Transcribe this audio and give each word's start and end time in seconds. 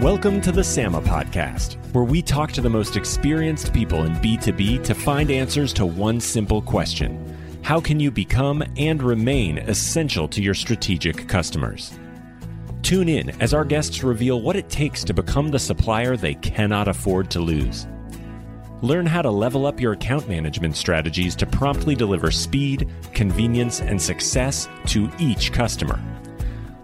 Welcome 0.00 0.40
to 0.40 0.50
the 0.50 0.64
SAMA 0.64 1.02
podcast, 1.02 1.74
where 1.92 2.04
we 2.04 2.22
talk 2.22 2.52
to 2.52 2.62
the 2.62 2.70
most 2.70 2.96
experienced 2.96 3.74
people 3.74 4.04
in 4.04 4.14
B2B 4.14 4.82
to 4.84 4.94
find 4.94 5.30
answers 5.30 5.74
to 5.74 5.84
one 5.84 6.20
simple 6.20 6.62
question 6.62 7.36
How 7.60 7.82
can 7.82 8.00
you 8.00 8.10
become 8.10 8.64
and 8.78 9.02
remain 9.02 9.58
essential 9.58 10.26
to 10.28 10.40
your 10.40 10.54
strategic 10.54 11.28
customers? 11.28 11.98
Tune 12.80 13.10
in 13.10 13.28
as 13.42 13.52
our 13.52 13.62
guests 13.62 14.02
reveal 14.02 14.40
what 14.40 14.56
it 14.56 14.70
takes 14.70 15.04
to 15.04 15.12
become 15.12 15.50
the 15.50 15.58
supplier 15.58 16.16
they 16.16 16.36
cannot 16.36 16.88
afford 16.88 17.30
to 17.32 17.40
lose. 17.40 17.86
Learn 18.80 19.04
how 19.04 19.20
to 19.20 19.30
level 19.30 19.66
up 19.66 19.78
your 19.78 19.92
account 19.92 20.26
management 20.26 20.78
strategies 20.78 21.36
to 21.36 21.44
promptly 21.44 21.94
deliver 21.94 22.30
speed, 22.30 22.88
convenience, 23.12 23.82
and 23.82 24.00
success 24.00 24.66
to 24.86 25.10
each 25.18 25.52
customer. 25.52 26.00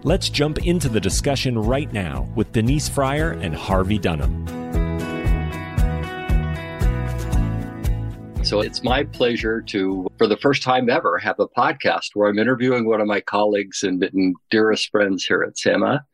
Let's 0.07 0.29
jump 0.29 0.65
into 0.65 0.87
the 0.87 1.01
discussion 1.01 1.59
right 1.59 1.91
now 1.91 2.29
with 2.33 2.53
Denise 2.53 2.87
Fryer 2.87 3.31
and 3.31 3.53
Harvey 3.53 3.97
Dunham. 3.99 4.47
So 8.45 8.61
it's 8.61 8.85
my 8.85 9.03
pleasure 9.03 9.61
to, 9.63 10.07
for 10.17 10.25
the 10.25 10.37
first 10.37 10.63
time 10.63 10.89
ever, 10.89 11.17
have 11.17 11.41
a 11.41 11.49
podcast 11.49 12.11
where 12.13 12.29
I'm 12.29 12.39
interviewing 12.39 12.87
one 12.87 13.01
of 13.01 13.07
my 13.07 13.19
colleagues 13.19 13.83
and, 13.83 14.01
and 14.01 14.33
dearest 14.49 14.91
friends 14.91 15.25
here 15.25 15.43
at 15.43 15.57
SAMA, 15.57 16.05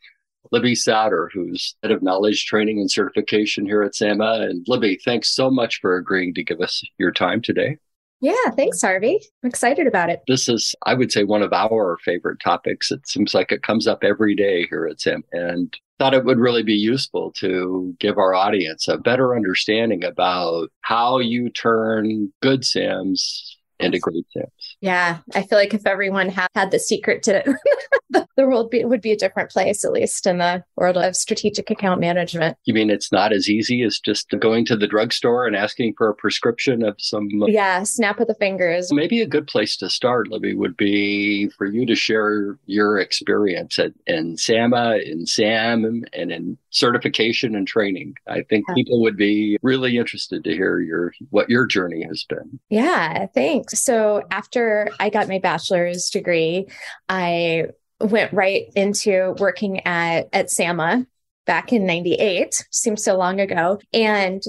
Libby 0.51 0.73
Souder, 0.73 1.27
who's 1.31 1.75
head 1.83 1.91
of 1.91 2.01
knowledge 2.01 2.47
training 2.47 2.79
and 2.79 2.89
certification 2.89 3.63
here 3.63 3.83
at 3.83 3.93
SAMA. 3.93 4.47
And 4.49 4.65
Libby, 4.67 4.99
thanks 5.05 5.35
so 5.35 5.51
much 5.51 5.79
for 5.81 5.97
agreeing 5.97 6.33
to 6.33 6.43
give 6.43 6.61
us 6.61 6.81
your 6.97 7.11
time 7.11 7.43
today. 7.43 7.77
Yeah, 8.23 8.51
thanks, 8.55 8.81
Harvey. 8.81 9.19
I'm 9.43 9.49
excited 9.49 9.85
about 9.85 10.09
it. 10.09 10.21
This 10.29 10.47
is, 10.47 10.73
I 10.85 10.93
would 10.93 11.11
say, 11.11 11.25
one 11.25 11.41
of 11.41 11.51
our 11.51 11.97
favorite 12.05 12.39
topics. 12.41 12.89
It 12.89 13.05
seems 13.05 13.33
like 13.33 13.51
it 13.51 13.63
comes 13.63 13.85
up 13.85 14.01
every 14.01 14.33
day 14.33 14.65
here 14.69 14.87
at 14.89 15.01
SAM 15.01 15.23
and 15.33 15.77
thought 15.99 16.13
it 16.13 16.23
would 16.23 16.39
really 16.39 16.63
be 16.63 16.73
useful 16.73 17.33
to 17.39 17.93
give 17.99 18.17
our 18.17 18.33
audience 18.33 18.87
a 18.87 18.97
better 18.97 19.35
understanding 19.35 20.05
about 20.05 20.69
how 20.83 21.19
you 21.19 21.49
turn 21.49 22.31
good 22.41 22.63
SAMs 22.63 23.57
into 23.81 23.99
great 23.99 24.25
SAMs. 24.31 24.77
Yeah, 24.79 25.17
I 25.35 25.43
feel 25.43 25.57
like 25.57 25.73
if 25.73 25.85
everyone 25.85 26.29
had, 26.29 26.47
had 26.55 26.71
the 26.71 26.79
secret 26.79 27.23
to 27.23 27.43
it, 28.13 28.22
the 28.35 28.47
world 28.47 28.69
be, 28.69 28.83
would 28.83 29.01
be 29.01 29.11
a 29.11 29.17
different 29.17 29.51
place, 29.51 29.83
at 29.85 29.91
least 29.91 30.25
in 30.27 30.37
the 30.37 30.63
world 30.75 30.97
of 30.97 31.15
strategic 31.15 31.69
account 31.69 31.99
management. 31.99 32.57
You 32.65 32.73
mean 32.73 32.89
it's 32.89 33.11
not 33.11 33.33
as 33.33 33.49
easy 33.49 33.83
as 33.83 33.99
just 33.99 34.33
going 34.39 34.65
to 34.65 34.75
the 34.75 34.87
drugstore 34.87 35.45
and 35.45 35.55
asking 35.55 35.95
for 35.97 36.09
a 36.09 36.15
prescription 36.15 36.83
of 36.83 36.95
some? 36.99 37.29
Yeah, 37.47 37.83
snap 37.83 38.19
of 38.19 38.27
the 38.27 38.35
fingers. 38.35 38.91
Maybe 38.91 39.21
a 39.21 39.27
good 39.27 39.47
place 39.47 39.77
to 39.77 39.89
start, 39.89 40.29
Libby, 40.29 40.55
would 40.55 40.77
be 40.77 41.49
for 41.49 41.65
you 41.65 41.85
to 41.85 41.95
share 41.95 42.57
your 42.65 42.97
experience 42.99 43.79
at, 43.79 43.93
in 44.07 44.37
SAMA, 44.37 44.97
in 45.05 45.25
SAM, 45.25 46.03
and 46.13 46.31
in 46.31 46.57
certification 46.69 47.55
and 47.55 47.67
training. 47.67 48.15
I 48.27 48.41
think 48.43 48.65
people 48.75 49.01
would 49.01 49.17
be 49.17 49.57
really 49.61 49.97
interested 49.97 50.43
to 50.43 50.51
hear 50.51 50.79
your 50.79 51.13
what 51.29 51.49
your 51.49 51.65
journey 51.65 52.03
has 52.03 52.23
been. 52.23 52.59
Yeah, 52.69 53.27
thanks. 53.27 53.83
So 53.83 54.23
after 54.31 54.89
I 54.99 55.09
got 55.09 55.27
my 55.27 55.39
bachelor's 55.39 56.09
degree, 56.09 56.67
I 57.09 57.67
went 57.99 58.33
right 58.33 58.65
into 58.75 59.35
working 59.39 59.85
at 59.85 60.29
at 60.33 60.49
SAMA 60.49 61.05
back 61.45 61.73
in 61.73 61.85
98 61.85 62.65
seems 62.71 63.03
so 63.03 63.17
long 63.17 63.39
ago 63.39 63.79
and 63.93 64.41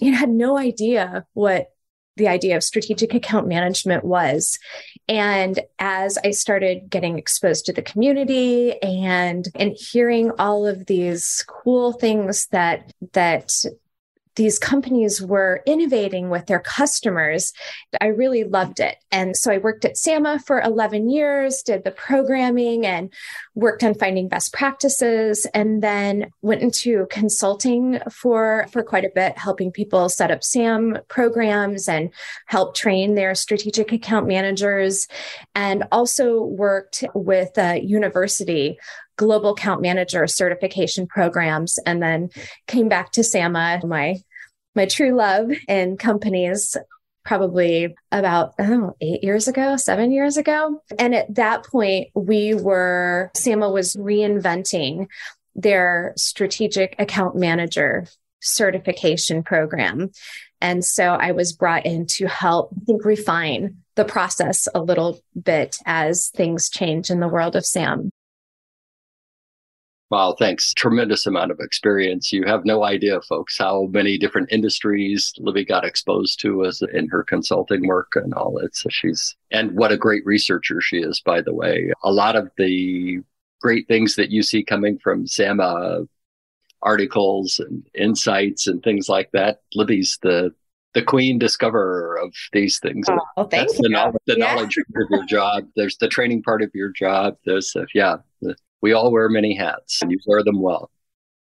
you 0.00 0.10
know, 0.10 0.18
had 0.18 0.30
no 0.30 0.58
idea 0.58 1.26
what 1.34 1.70
the 2.16 2.28
idea 2.28 2.56
of 2.56 2.64
strategic 2.64 3.14
account 3.14 3.46
management 3.46 4.04
was. 4.04 4.58
And 5.08 5.60
as 5.78 6.18
i 6.24 6.30
started 6.32 6.90
getting 6.90 7.18
exposed 7.18 7.64
to 7.66 7.72
the 7.72 7.82
community 7.82 8.80
and 8.82 9.48
and 9.54 9.72
hearing 9.72 10.32
all 10.38 10.66
of 10.66 10.86
these 10.86 11.44
cool 11.48 11.92
things 11.92 12.46
that 12.48 12.92
that 13.12 13.52
these 14.38 14.58
companies 14.58 15.20
were 15.20 15.62
innovating 15.66 16.30
with 16.30 16.46
their 16.46 16.60
customers. 16.60 17.52
I 18.00 18.06
really 18.06 18.44
loved 18.44 18.78
it. 18.78 18.96
And 19.10 19.36
so 19.36 19.50
I 19.50 19.58
worked 19.58 19.84
at 19.84 19.98
SAMA 19.98 20.38
for 20.46 20.60
11 20.60 21.10
years, 21.10 21.60
did 21.62 21.82
the 21.82 21.90
programming 21.90 22.86
and 22.86 23.12
worked 23.56 23.82
on 23.82 23.94
finding 23.94 24.28
best 24.28 24.52
practices, 24.52 25.44
and 25.54 25.82
then 25.82 26.30
went 26.40 26.62
into 26.62 27.08
consulting 27.10 27.98
for, 28.12 28.68
for 28.72 28.84
quite 28.84 29.04
a 29.04 29.10
bit, 29.12 29.36
helping 29.36 29.72
people 29.72 30.08
set 30.08 30.30
up 30.30 30.44
SAM 30.44 30.98
programs 31.08 31.88
and 31.88 32.10
help 32.46 32.76
train 32.76 33.16
their 33.16 33.34
strategic 33.34 33.92
account 33.92 34.28
managers, 34.28 35.08
and 35.56 35.82
also 35.90 36.42
worked 36.42 37.02
with 37.12 37.58
a 37.58 37.80
university 37.80 38.78
global 39.16 39.50
account 39.50 39.82
manager 39.82 40.28
certification 40.28 41.08
programs 41.08 41.76
and 41.84 42.00
then 42.00 42.30
came 42.68 42.88
back 42.88 43.10
to 43.10 43.24
SAMA, 43.24 43.80
my 43.84 44.14
my 44.78 44.86
true 44.86 45.12
love 45.12 45.50
in 45.66 45.96
companies 45.96 46.76
probably 47.24 47.96
about 48.12 48.54
eight 49.00 49.24
years 49.24 49.48
ago, 49.48 49.76
seven 49.76 50.12
years 50.12 50.36
ago. 50.36 50.80
And 51.00 51.16
at 51.16 51.34
that 51.34 51.66
point, 51.66 52.10
we 52.14 52.54
were, 52.54 53.32
SAMA 53.34 53.70
was 53.70 53.96
reinventing 53.96 55.08
their 55.56 56.12
strategic 56.16 56.94
account 57.00 57.34
manager 57.34 58.06
certification 58.40 59.42
program. 59.42 60.10
And 60.60 60.84
so 60.84 61.06
I 61.06 61.32
was 61.32 61.52
brought 61.52 61.84
in 61.84 62.06
to 62.16 62.28
help, 62.28 62.70
I 62.80 62.84
think, 62.84 63.04
refine 63.04 63.78
the 63.96 64.04
process 64.04 64.68
a 64.76 64.80
little 64.80 65.20
bit 65.42 65.76
as 65.86 66.28
things 66.28 66.70
change 66.70 67.10
in 67.10 67.18
the 67.18 67.26
world 67.26 67.56
of 67.56 67.66
SAM. 67.66 68.10
Wow, 70.10 70.34
thanks. 70.38 70.72
Tremendous 70.72 71.26
amount 71.26 71.50
of 71.50 71.60
experience. 71.60 72.32
You 72.32 72.44
have 72.46 72.64
no 72.64 72.82
idea, 72.82 73.20
folks, 73.20 73.58
how 73.58 73.88
many 73.90 74.16
different 74.16 74.50
industries 74.50 75.34
Libby 75.38 75.66
got 75.66 75.84
exposed 75.84 76.40
to 76.40 76.64
as 76.64 76.82
in 76.94 77.08
her 77.08 77.22
consulting 77.22 77.86
work 77.86 78.12
and 78.14 78.32
all 78.32 78.58
that. 78.60 78.74
So 78.74 78.88
she's, 78.88 79.36
and 79.50 79.72
what 79.72 79.92
a 79.92 79.98
great 79.98 80.24
researcher 80.24 80.80
she 80.80 80.98
is, 80.98 81.20
by 81.20 81.42
the 81.42 81.52
way. 81.52 81.92
A 82.02 82.10
lot 82.10 82.36
of 82.36 82.50
the 82.56 83.18
great 83.60 83.86
things 83.86 84.16
that 84.16 84.30
you 84.30 84.42
see 84.42 84.64
coming 84.64 84.98
from 84.98 85.26
SAMA 85.26 86.04
articles 86.80 87.58
and 87.58 87.84
insights 87.94 88.66
and 88.66 88.82
things 88.82 89.08
like 89.08 89.30
that. 89.32 89.60
Libby's 89.74 90.18
the 90.22 90.54
the 90.94 91.02
queen 91.02 91.38
discoverer 91.38 92.18
of 92.18 92.32
these 92.52 92.78
things. 92.78 93.06
Oh, 93.36 93.44
thank 93.44 93.68
That's 93.68 93.74
you. 93.74 93.82
The, 93.82 93.88
knowledge, 93.90 94.16
the 94.26 94.38
yeah. 94.38 94.54
knowledge 94.54 94.76
of 94.78 94.84
your 95.10 95.26
job. 95.26 95.64
There's 95.76 95.98
the 95.98 96.08
training 96.08 96.42
part 96.42 96.62
of 96.62 96.70
your 96.74 96.88
job. 96.88 97.36
There's 97.44 97.72
the, 97.72 97.86
yeah, 97.94 98.16
the, 98.40 98.56
we 98.80 98.92
all 98.92 99.10
wear 99.10 99.28
many 99.28 99.54
hats 99.54 100.02
and 100.02 100.10
you 100.10 100.18
wear 100.26 100.42
them 100.42 100.60
well. 100.60 100.90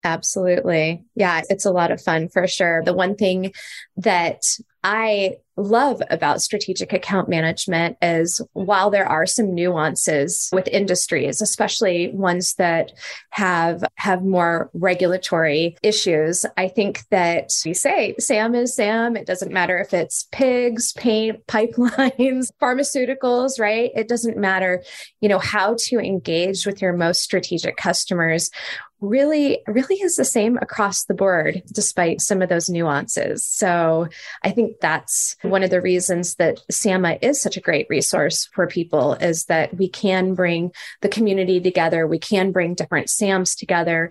Absolutely. 0.06 1.04
Yeah, 1.16 1.42
it's 1.50 1.64
a 1.64 1.72
lot 1.72 1.90
of 1.90 2.00
fun 2.00 2.28
for 2.28 2.46
sure. 2.46 2.80
The 2.84 2.94
one 2.94 3.16
thing 3.16 3.52
that 3.96 4.40
I 4.84 5.38
love 5.56 6.00
about 6.10 6.42
strategic 6.42 6.92
account 6.92 7.28
management 7.28 7.96
is 8.00 8.40
while 8.52 8.90
there 8.90 9.08
are 9.08 9.26
some 9.26 9.52
nuances 9.52 10.48
with 10.52 10.68
industries, 10.68 11.40
especially 11.42 12.12
ones 12.12 12.54
that 12.54 12.92
have 13.30 13.82
have 13.96 14.22
more 14.22 14.70
regulatory 14.74 15.76
issues, 15.82 16.46
I 16.56 16.68
think 16.68 17.02
that 17.10 17.50
we 17.64 17.74
say 17.74 18.14
SAM 18.20 18.54
is 18.54 18.76
SAM. 18.76 19.16
It 19.16 19.26
doesn't 19.26 19.52
matter 19.52 19.78
if 19.78 19.92
it's 19.92 20.28
pigs, 20.30 20.92
paint, 20.92 21.44
pipelines, 21.48 22.52
pharmaceuticals, 22.62 23.58
right? 23.58 23.90
It 23.96 24.08
doesn't 24.08 24.36
matter, 24.36 24.84
you 25.20 25.28
know, 25.28 25.40
how 25.40 25.74
to 25.86 25.98
engage 25.98 26.64
with 26.64 26.80
your 26.80 26.92
most 26.92 27.22
strategic 27.22 27.76
customers 27.76 28.50
really 29.06 29.60
really 29.66 29.96
is 29.96 30.16
the 30.16 30.24
same 30.24 30.56
across 30.58 31.04
the 31.04 31.14
board 31.14 31.62
despite 31.72 32.20
some 32.20 32.42
of 32.42 32.48
those 32.48 32.68
nuances 32.68 33.44
so 33.44 34.06
i 34.42 34.50
think 34.50 34.76
that's 34.80 35.36
one 35.42 35.62
of 35.62 35.70
the 35.70 35.80
reasons 35.80 36.34
that 36.36 36.60
sama 36.70 37.18
is 37.22 37.40
such 37.40 37.56
a 37.56 37.60
great 37.60 37.86
resource 37.88 38.48
for 38.52 38.66
people 38.66 39.14
is 39.14 39.44
that 39.46 39.74
we 39.76 39.88
can 39.88 40.34
bring 40.34 40.70
the 41.02 41.08
community 41.08 41.60
together 41.60 42.06
we 42.06 42.18
can 42.18 42.52
bring 42.52 42.74
different 42.74 43.08
sams 43.08 43.54
together 43.54 44.10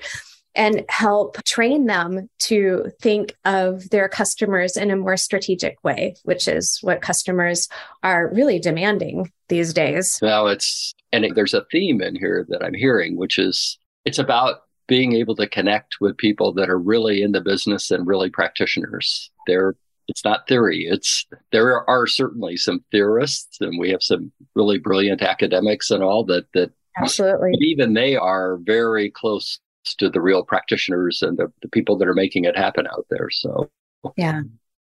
and 0.56 0.86
help 0.88 1.44
train 1.44 1.86
them 1.86 2.30
to 2.40 2.92
think 3.02 3.36
of 3.44 3.90
their 3.90 4.08
customers 4.08 4.78
in 4.78 4.90
a 4.90 4.96
more 4.96 5.18
strategic 5.18 5.78
way, 5.84 6.16
which 6.24 6.48
is 6.48 6.80
what 6.82 7.02
customers 7.02 7.68
are 8.04 8.32
really 8.34 8.58
demanding 8.58 9.32
these 9.50 9.74
days. 9.74 10.18
Well, 10.22 10.48
it's, 10.48 10.94
and 11.12 11.26
there's 11.36 11.54
a 11.54 11.66
theme 11.72 12.02
in 12.02 12.16
here 12.16 12.46
that 12.50 12.64
I'm 12.64 12.74
hearing, 12.74 13.18
which 13.18 13.38
is 13.38 13.78
it's 14.06 14.20
about 14.20 14.62
being 14.88 15.14
able 15.14 15.36
to 15.36 15.48
connect 15.48 15.96
with 16.00 16.18
people 16.18 16.54
that 16.54 16.70
are 16.70 16.80
really 16.80 17.22
in 17.22 17.32
the 17.32 17.42
business 17.42 17.92
and 17.92 18.08
really 18.08 18.30
practitioners. 18.30 19.32
They're 19.48 19.76
it's 20.08 20.24
not 20.24 20.48
theory. 20.48 20.86
It's 20.88 21.26
there 21.52 21.88
are 21.90 22.08
certainly 22.08 22.58
some 22.58 22.84
theorists, 22.92 23.60
and 23.60 23.80
we 23.80 23.90
have 23.90 24.04
some 24.04 24.32
really 24.54 24.78
brilliant 24.78 25.22
academics 25.22 25.90
and 25.90 26.04
all 26.04 26.24
that. 26.26 26.46
That 26.54 26.72
absolutely, 27.00 27.54
even 27.62 27.94
they 27.94 28.16
are 28.16 28.58
very 28.58 29.10
close 29.10 29.60
to 29.98 30.10
the 30.10 30.22
real 30.22 30.44
practitioners 30.44 31.22
and 31.22 31.38
the, 31.38 31.52
the 31.62 31.68
people 31.68 31.98
that 31.98 32.08
are 32.08 32.14
making 32.14 32.46
it 32.46 32.58
happen 32.58 32.88
out 32.88 33.06
there. 33.10 33.30
So, 33.30 33.70
yeah. 34.18 34.42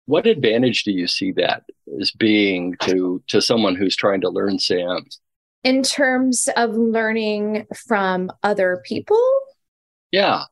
What 0.06 0.26
advantage 0.26 0.84
do 0.84 0.92
you 0.92 1.08
see 1.08 1.32
that 1.32 1.64
as 2.00 2.10
being 2.10 2.76
to 2.82 3.22
to 3.28 3.40
someone 3.40 3.76
who's 3.76 3.96
trying 3.96 4.20
to 4.22 4.30
learn 4.30 4.58
SAM? 4.58 5.06
In 5.64 5.82
terms 5.82 6.48
of 6.56 6.76
learning 6.76 7.66
from 7.88 8.30
other 8.44 8.82
people 8.84 9.20
yeah. 10.10 10.44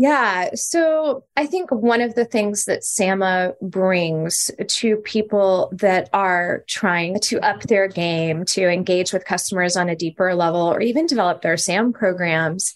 Yeah. 0.00 0.50
So 0.54 1.24
I 1.36 1.46
think 1.46 1.72
one 1.72 2.00
of 2.00 2.14
the 2.14 2.24
things 2.24 2.66
that 2.66 2.84
SAMA 2.84 3.54
brings 3.60 4.48
to 4.64 4.96
people 4.98 5.72
that 5.72 6.08
are 6.12 6.62
trying 6.68 7.18
to 7.22 7.40
up 7.40 7.62
their 7.62 7.88
game, 7.88 8.44
to 8.50 8.68
engage 8.68 9.12
with 9.12 9.24
customers 9.24 9.76
on 9.76 9.88
a 9.88 9.96
deeper 9.96 10.36
level, 10.36 10.60
or 10.60 10.80
even 10.80 11.06
develop 11.06 11.42
their 11.42 11.56
SAM 11.56 11.92
programs 11.92 12.74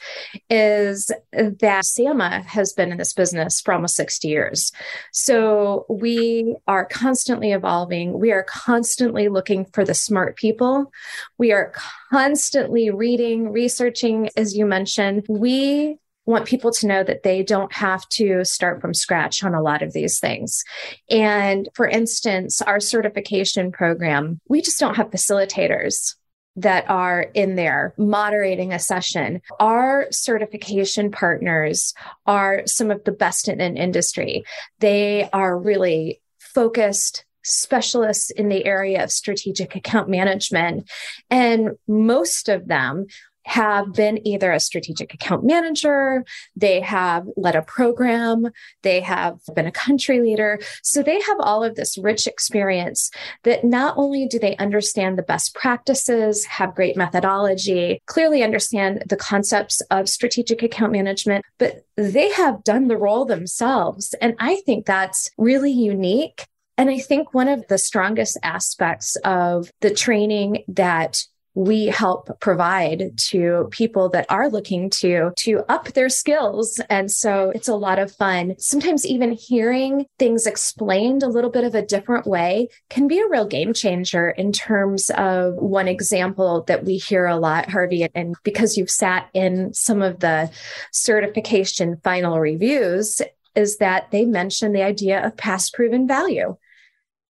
is 0.50 1.12
that 1.32 1.84
SAMA 1.84 2.42
has 2.42 2.72
been 2.72 2.90
in 2.90 2.98
this 2.98 3.12
business 3.12 3.60
for 3.60 3.72
almost 3.72 3.94
60 3.94 4.26
years. 4.26 4.72
So 5.12 5.86
we 5.88 6.56
are 6.66 6.86
constantly 6.86 7.52
evolving. 7.52 8.18
We 8.18 8.32
are 8.32 8.42
constantly 8.42 9.28
looking 9.28 9.66
for 9.66 9.84
the 9.84 9.94
smart 9.94 10.36
people. 10.36 10.90
We 11.38 11.52
are 11.52 11.72
constantly 12.10 12.90
reading, 12.90 13.52
researching, 13.52 14.28
as 14.36 14.56
you 14.56 14.66
mentioned. 14.66 15.24
We 15.28 15.98
want 16.24 16.46
people 16.46 16.70
to 16.70 16.86
know 16.86 17.02
that 17.02 17.22
they 17.22 17.42
don't 17.42 17.72
have 17.72 18.08
to 18.10 18.44
start 18.44 18.80
from 18.80 18.94
scratch 18.94 19.42
on 19.42 19.54
a 19.54 19.62
lot 19.62 19.82
of 19.82 19.92
these 19.92 20.20
things. 20.20 20.62
And 21.10 21.68
for 21.74 21.88
instance, 21.88 22.62
our 22.62 22.80
certification 22.80 23.72
program, 23.72 24.40
we 24.48 24.62
just 24.62 24.78
don't 24.78 24.96
have 24.96 25.10
facilitators 25.10 26.14
that 26.56 26.88
are 26.88 27.22
in 27.34 27.56
there 27.56 27.94
moderating 27.96 28.72
a 28.72 28.78
session. 28.78 29.40
Our 29.58 30.06
certification 30.10 31.10
partners 31.10 31.94
are 32.26 32.62
some 32.66 32.90
of 32.90 33.04
the 33.04 33.12
best 33.12 33.48
in 33.48 33.60
an 33.60 33.76
industry. 33.76 34.44
They 34.78 35.28
are 35.32 35.58
really 35.58 36.20
focused 36.38 37.24
specialists 37.44 38.30
in 38.30 38.48
the 38.48 38.64
area 38.64 39.02
of 39.02 39.10
strategic 39.10 39.74
account 39.74 40.08
management. 40.08 40.88
And 41.30 41.70
most 41.88 42.48
of 42.48 42.68
them 42.68 43.06
have 43.44 43.92
been 43.92 44.26
either 44.26 44.52
a 44.52 44.60
strategic 44.60 45.14
account 45.14 45.44
manager, 45.44 46.24
they 46.56 46.80
have 46.80 47.26
led 47.36 47.56
a 47.56 47.62
program, 47.62 48.48
they 48.82 49.00
have 49.00 49.38
been 49.54 49.66
a 49.66 49.72
country 49.72 50.20
leader. 50.20 50.58
So 50.82 51.02
they 51.02 51.20
have 51.20 51.40
all 51.40 51.64
of 51.64 51.74
this 51.74 51.98
rich 51.98 52.26
experience 52.26 53.10
that 53.42 53.64
not 53.64 53.94
only 53.96 54.26
do 54.26 54.38
they 54.38 54.56
understand 54.56 55.18
the 55.18 55.22
best 55.22 55.54
practices, 55.54 56.44
have 56.46 56.74
great 56.74 56.96
methodology, 56.96 58.00
clearly 58.06 58.42
understand 58.42 59.04
the 59.08 59.16
concepts 59.16 59.80
of 59.90 60.08
strategic 60.08 60.62
account 60.62 60.92
management, 60.92 61.44
but 61.58 61.84
they 61.96 62.30
have 62.32 62.64
done 62.64 62.88
the 62.88 62.96
role 62.96 63.24
themselves. 63.24 64.14
And 64.20 64.34
I 64.38 64.56
think 64.66 64.86
that's 64.86 65.30
really 65.36 65.72
unique. 65.72 66.46
And 66.78 66.90
I 66.90 66.98
think 66.98 67.34
one 67.34 67.48
of 67.48 67.66
the 67.68 67.78
strongest 67.78 68.38
aspects 68.42 69.16
of 69.24 69.70
the 69.80 69.92
training 69.92 70.64
that 70.68 71.24
we 71.54 71.86
help 71.86 72.40
provide 72.40 73.16
to 73.16 73.68
people 73.70 74.08
that 74.10 74.26
are 74.30 74.48
looking 74.48 74.88
to 74.88 75.30
to 75.36 75.62
up 75.68 75.92
their 75.92 76.08
skills. 76.08 76.80
And 76.88 77.10
so 77.10 77.50
it's 77.54 77.68
a 77.68 77.74
lot 77.74 77.98
of 77.98 78.12
fun. 78.12 78.54
Sometimes 78.58 79.06
even 79.06 79.32
hearing 79.32 80.06
things 80.18 80.46
explained 80.46 81.22
a 81.22 81.28
little 81.28 81.50
bit 81.50 81.64
of 81.64 81.74
a 81.74 81.84
different 81.84 82.26
way 82.26 82.68
can 82.88 83.06
be 83.06 83.20
a 83.20 83.28
real 83.28 83.46
game 83.46 83.74
changer 83.74 84.30
in 84.30 84.52
terms 84.52 85.10
of 85.10 85.54
one 85.54 85.88
example 85.88 86.64
that 86.68 86.84
we 86.84 86.96
hear 86.96 87.26
a 87.26 87.36
lot 87.36 87.70
harvey. 87.70 88.08
And 88.14 88.34
because 88.44 88.76
you've 88.76 88.90
sat 88.90 89.28
in 89.34 89.74
some 89.74 90.00
of 90.00 90.20
the 90.20 90.50
certification 90.92 92.00
final 92.02 92.40
reviews 92.40 93.20
is 93.54 93.76
that 93.78 94.10
they 94.10 94.24
mention 94.24 94.72
the 94.72 94.82
idea 94.82 95.24
of 95.24 95.36
past 95.36 95.74
proven 95.74 96.08
value 96.08 96.56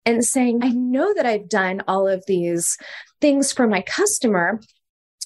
and 0.05 0.25
saying, 0.25 0.61
I 0.63 0.71
know 0.71 1.13
that 1.15 1.27
I've 1.27 1.49
done 1.49 1.83
all 1.87 2.09
of 2.09 2.25
these 2.27 2.77
things 3.21 3.53
for 3.53 3.67
my 3.67 3.83
customer, 3.83 4.61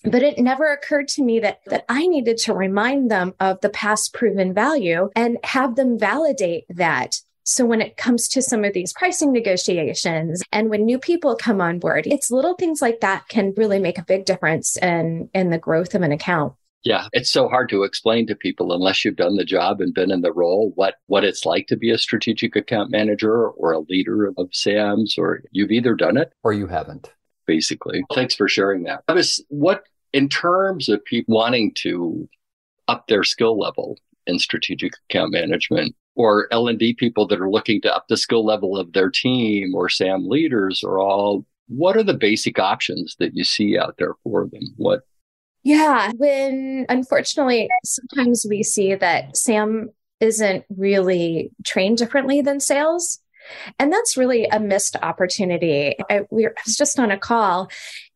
but 0.05 0.23
it 0.23 0.39
never 0.39 0.73
occurred 0.73 1.09
to 1.09 1.25
me 1.25 1.41
that 1.41 1.61
that 1.67 1.85
I 1.89 2.07
needed 2.07 2.37
to 2.39 2.55
remind 2.55 3.11
them 3.11 3.35
of 3.41 3.61
the 3.61 3.71
past 3.71 4.13
proven 4.13 4.55
value 4.55 5.11
and 5.17 5.39
have 5.45 5.77
them 5.77 5.99
validate 5.99 6.65
that 6.69 7.21
so 7.49 7.65
when 7.65 7.81
it 7.81 7.97
comes 7.97 8.27
to 8.31 8.43
some 8.43 8.65
of 8.65 8.73
these 8.73 8.93
pricing 8.93 9.31
negotiations 9.31 10.43
and 10.51 10.69
when 10.69 10.85
new 10.85 10.99
people 10.99 11.37
come 11.37 11.61
on 11.61 11.79
board, 11.79 12.05
it's 12.05 12.29
little 12.29 12.55
things 12.55 12.83
like 12.83 12.99
that 13.01 13.29
can 13.29 13.55
really 13.57 13.79
make 13.79 13.99
a 13.99 14.05
big 14.05 14.25
difference 14.25 14.77
in 14.77 15.31
in 15.33 15.51
the 15.51 15.59
growth 15.59 15.95
of 15.95 16.03
an 16.03 16.11
account. 16.11 16.55
Yeah, 16.87 17.09
it's 17.13 17.33
so 17.33 17.49
hard 17.49 17.69
to 17.71 17.83
explain 17.83 18.29
to 18.29 18.37
people 18.37 18.73
unless 18.73 19.05
you've 19.05 19.17
done 19.17 19.35
the 19.35 19.45
job 19.45 19.81
and 19.81 19.93
been 19.93 20.13
in 20.13 20.21
the 20.21 20.33
role 20.33 20.71
what 20.77 20.95
what 21.09 21.25
it's 21.25 21.45
like 21.45 21.67
to 21.67 21.77
be 21.77 21.91
a 21.91 21.99
strategic 21.99 22.55
account 22.55 22.93
manager 22.93 23.49
or 23.49 23.73
a 23.73 23.81
leader 23.81 24.33
of 24.39 24.49
SAMs 24.53 25.17
or 25.19 25.43
you've 25.51 25.73
either 25.73 25.97
done 25.97 26.17
it 26.17 26.33
or 26.45 26.53
you 26.53 26.69
haven't. 26.69 27.11
Basically. 27.45 28.05
Thanks 28.15 28.37
for 28.37 28.49
sharing 28.49 28.85
that. 28.85 29.03
I 29.09 29.15
Was, 29.15 29.45
what 29.49 29.83
in 30.13 30.29
terms 30.29 30.89
of 30.89 31.05
people 31.05 31.35
wanting 31.35 31.73
to 31.79 32.29
up 32.87 33.09
their 33.09 33.25
skill 33.25 33.59
level 33.59 33.99
in 34.29 34.39
strategic 34.39 34.93
account 35.11 35.33
management 35.33 35.93
or 36.15 36.47
L&D 36.53 36.95
people 36.95 37.27
that 37.27 37.41
are 37.41 37.51
looking 37.51 37.81
to 37.81 37.93
up 37.93 38.05
the 38.09 38.17
skill 38.17 38.47
level 38.47 38.79
of 38.79 38.93
their 38.93 39.11
team 39.11 39.75
or 39.75 39.89
SAM 39.89 40.29
leaders 40.29 40.85
or 40.85 41.01
all 41.01 41.45
what 41.67 41.97
are 41.97 42.05
the 42.05 42.15
basic 42.15 42.61
options 42.61 43.17
that 43.19 43.35
you 43.35 43.43
see 43.43 43.77
out 43.77 43.97
there 43.99 44.15
for 44.23 44.47
them? 44.47 44.63
What 44.77 45.01
yeah, 45.67 46.13
when 46.17 46.87
unfortunately, 46.89 47.69
sometimes 47.85 48.47
we 48.49 48.63
see 48.63 48.95
that 48.95 49.37
Sam 49.37 49.91
isn't 50.21 50.65
really 50.71 51.51
trained 51.65 51.99
differently 51.99 52.41
than 52.41 52.61
sales. 52.61 53.19
And 53.81 53.93
that's 53.93 54.17
really 54.17 54.45
a 54.47 54.61
missed 54.61 54.95
opportunity. 55.03 55.97
I, 56.09 56.21
we, 56.31 56.47
I 56.47 56.51
was 56.65 56.77
just 56.77 57.01
on 57.01 57.11
a 57.11 57.19
call 57.19 57.69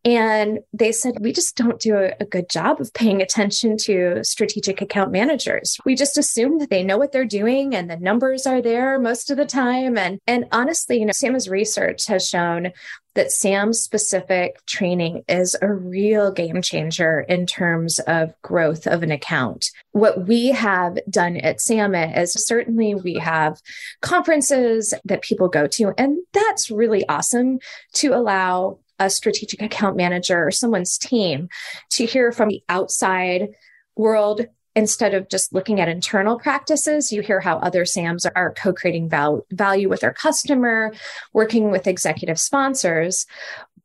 and 0.05 0.61
they 0.73 0.93
said, 0.93 1.21
we 1.21 1.33
just 1.33 1.57
don't 1.57 1.79
do 1.79 1.97
a, 1.97 2.13
a, 2.21 2.25
good 2.25 2.49
job 2.49 2.81
of 2.81 2.93
paying 2.95 3.21
attention 3.21 3.77
to 3.83 4.25
strategic 4.25 4.81
account 4.81 5.13
managers. 5.13 5.77
We 5.85 5.95
just 5.95 6.17
assume 6.17 6.59
that 6.59 6.71
they 6.71 6.83
know 6.83 6.97
what 6.97 7.13
they're 7.13 7.27
doing 7.27 7.75
and 7.75 7.91
the 7.91 7.97
numbers 7.97 8.47
are 8.47 8.63
there 8.63 8.99
most 8.99 9.31
of 9.31 9.37
the 9.37 9.45
time. 9.45 9.99
And, 9.99 10.19
and 10.27 10.47
honestly, 10.53 11.01
you 11.01 11.05
know, 11.05 11.13
SAM's 11.13 11.51
research 11.51 12.07
has 12.07 12.27
shown 12.27 12.73
that 13.15 13.33
SAM 13.33 13.73
specific 13.73 14.65
training 14.67 15.23
is 15.29 15.57
a 15.61 15.71
real 15.71 16.31
game 16.33 16.63
changer 16.63 17.21
in 17.21 17.45
terms 17.45 17.99
of 18.01 18.33
growth 18.43 18.87
of 18.87 19.03
an 19.03 19.11
account. 19.11 19.67
What 19.93 20.27
we 20.27 20.49
have 20.49 20.99
done 21.11 21.37
at 21.37 21.61
SAMA 21.61 22.13
is 22.17 22.33
certainly 22.33 22.95
we 22.95 23.15
have 23.15 23.61
conferences 24.01 24.95
that 25.05 25.23
people 25.23 25.49
go 25.49 25.67
to, 25.67 25.93
and 25.99 26.19
that's 26.33 26.71
really 26.71 27.07
awesome 27.09 27.59
to 27.95 28.15
allow 28.15 28.79
a 29.01 29.11
strategic 29.11 29.61
account 29.61 29.97
manager 29.97 30.47
or 30.47 30.51
someone's 30.53 30.97
team 30.97 31.49
to 31.91 32.07
hear 32.07 32.31
from 32.31 32.49
the 32.49 32.63
outside 32.69 33.49
world 33.97 34.47
instead 34.77 35.15
of 35.15 35.29
just 35.29 35.53
looking 35.53 35.81
at 35.81 35.89
internal 35.89 36.39
practices, 36.39 37.11
you 37.11 37.23
hear 37.23 37.41
how 37.41 37.59
other 37.59 37.85
SAMs 37.85 38.25
are, 38.25 38.55
co 38.55 38.73
creating 38.73 39.09
val- 39.09 39.45
value 39.51 39.89
with 39.89 40.01
their 40.01 40.13
customer, 40.13 40.93
working 41.33 41.71
with 41.71 41.87
executive 41.87 42.39
sponsors. 42.39 43.27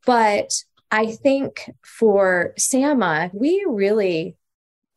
But 0.06 0.52
I 0.92 1.08
think 1.08 1.72
for 1.84 2.54
SAMA, 2.58 3.32
we 3.34 3.66
really 3.68 4.38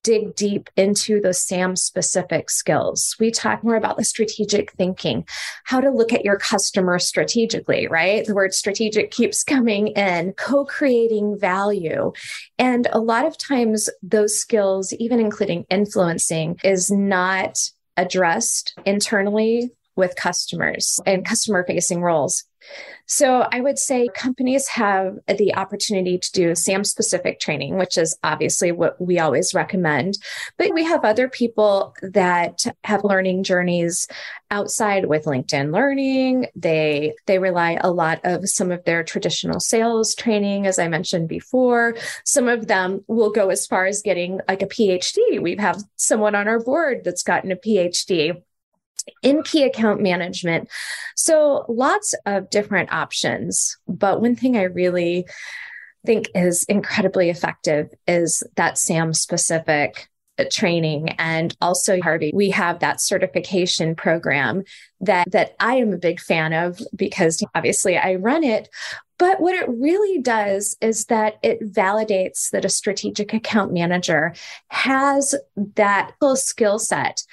dig 0.09 0.35
deep 0.35 0.71
into 0.75 1.21
those 1.21 1.47
SAM 1.47 1.77
specific 1.77 2.49
skills. 2.49 3.15
We 3.21 3.31
talk 3.31 3.63
more 3.63 3.77
about 3.77 3.99
the 3.99 4.05
strategic 4.05 4.73
thinking, 4.73 5.27
how 5.65 5.83
to 5.83 5.91
look 5.91 6.15
at 6.15 6.25
your 6.25 6.39
customer 6.39 6.99
strategically, 6.99 7.89
right? 7.89 8.25
The 8.25 8.35
word 8.35 8.55
strategic 8.55 9.11
keeps 9.11 9.45
coming 9.45 9.89
in, 9.89 10.33
co 10.33 10.65
creating 10.65 11.39
value. 11.39 12.13
And 12.59 12.89
a 12.91 13.01
lot 13.01 13.27
of 13.27 13.37
times, 13.37 13.91
those 14.03 14.41
skills, 14.41 14.95
even 14.95 15.21
including 15.21 15.67
influencing, 15.69 16.57
is 16.65 16.91
not 16.91 17.59
addressed 17.99 18.79
internally 18.87 19.73
with 19.99 20.17
customers 20.17 21.01
and 21.05 21.27
customer 21.27 21.65
facing 21.67 22.01
roles. 22.01 22.45
So 23.07 23.49
I 23.51 23.61
would 23.61 23.79
say 23.79 24.09
companies 24.15 24.69
have 24.69 25.17
the 25.27 25.55
opportunity 25.55 26.19
to 26.19 26.33
do 26.33 26.55
SAM 26.55 26.85
specific 26.85 27.41
training, 27.41 27.79
which 27.79 27.97
is 27.97 28.19
obviously 28.23 28.71
what 28.71 29.01
we 29.01 29.19
always 29.19 29.55
recommend. 29.55 30.19
But 30.59 30.75
we 30.75 30.85
have 30.85 31.05
other 31.05 31.29
people 31.29 31.95
that 32.03 32.65
have 32.85 33.05
learning 33.05 33.45
journeys 33.45 34.07
outside 34.51 35.07
with 35.07 35.25
LinkedIn 35.25 35.73
Learning. 35.73 36.47
They 36.55 37.15
they 37.27 37.39
rely 37.39 37.79
a 37.81 37.91
lot 37.91 38.21
of 38.25 38.49
some 38.49 38.71
of 38.71 38.85
their 38.85 39.03
traditional 39.03 39.61
sales 39.61 40.15
training, 40.15 40.67
as 40.67 40.79
I 40.79 40.89
mentioned 40.89 41.29
before. 41.29 41.97
Some 42.25 42.49
of 42.49 42.67
them 42.67 43.05
will 43.09 43.31
go 43.31 43.49
as 43.49 43.67
far 43.67 43.87
as 43.87 44.03
getting 44.03 44.41
like 44.47 44.63
a 44.63 44.67
PhD. 44.67 45.41
We 45.41 45.57
have 45.57 45.83
someone 45.97 46.35
on 46.35 46.49
our 46.49 46.61
board 46.61 47.03
that's 47.05 47.23
gotten 47.23 47.53
a 47.53 47.57
PhD 47.57 48.43
in 49.23 49.43
key 49.43 49.65
account 49.65 50.01
management. 50.01 50.69
So 51.17 51.65
lots 51.69 52.15
of 52.27 52.51
different 52.51 52.93
options. 52.93 53.77
But 53.87 54.21
one 54.21 54.37
thing 54.37 54.57
I 54.57 54.65
really 54.65 55.27
think 56.07 56.29
is 56.35 56.65
incredibly 56.65 57.31
effective 57.31 57.91
is 58.07 58.43
that 58.57 58.79
SAM 58.79 59.15
specific 59.15 60.09
training 60.45 61.09
and 61.19 61.57
also 61.61 62.01
Harvey 62.01 62.31
we 62.33 62.51
have 62.51 62.79
that 62.79 63.01
certification 63.01 63.97
program 63.97 64.63
that 65.01 65.29
that 65.33 65.57
I 65.59 65.75
am 65.75 65.93
a 65.93 65.99
big 65.99 66.21
fan 66.21 66.53
of 66.53 66.81
because 66.95 67.43
obviously 67.55 67.97
I 67.97 68.15
run 68.15 68.45
it 68.45 68.69
but 69.19 69.41
what 69.41 69.57
it 69.57 69.69
really 69.69 70.21
does 70.23 70.77
is 70.81 71.07
that 71.07 71.39
it 71.43 71.61
validates 71.73 72.51
that 72.51 72.65
a 72.65 72.69
strategic 72.69 73.35
account 73.35 73.73
manager 73.73 74.33
has 74.69 75.35
that 75.75 76.13
skill 76.35 76.79
set 76.79 77.25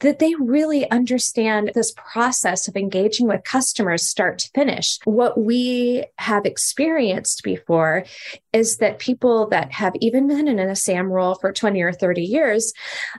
that 0.00 0.18
they 0.18 0.34
really 0.34 0.90
understand 0.90 1.72
this 1.74 1.92
process 1.96 2.68
of 2.68 2.76
engaging 2.76 3.28
with 3.28 3.44
customers 3.44 4.08
start 4.08 4.38
to 4.38 4.50
finish. 4.54 4.98
What 5.04 5.38
we 5.38 6.04
have 6.16 6.44
experienced 6.46 7.42
before 7.42 8.04
is 8.52 8.78
that 8.78 8.98
people 8.98 9.48
that 9.48 9.72
have 9.72 9.94
even 10.00 10.26
been 10.26 10.48
in 10.48 10.58
a 10.58 10.76
SAM 10.76 11.10
role 11.10 11.34
for 11.34 11.52
20 11.52 11.80
or 11.82 11.92
30 11.92 12.22
years, 12.22 12.72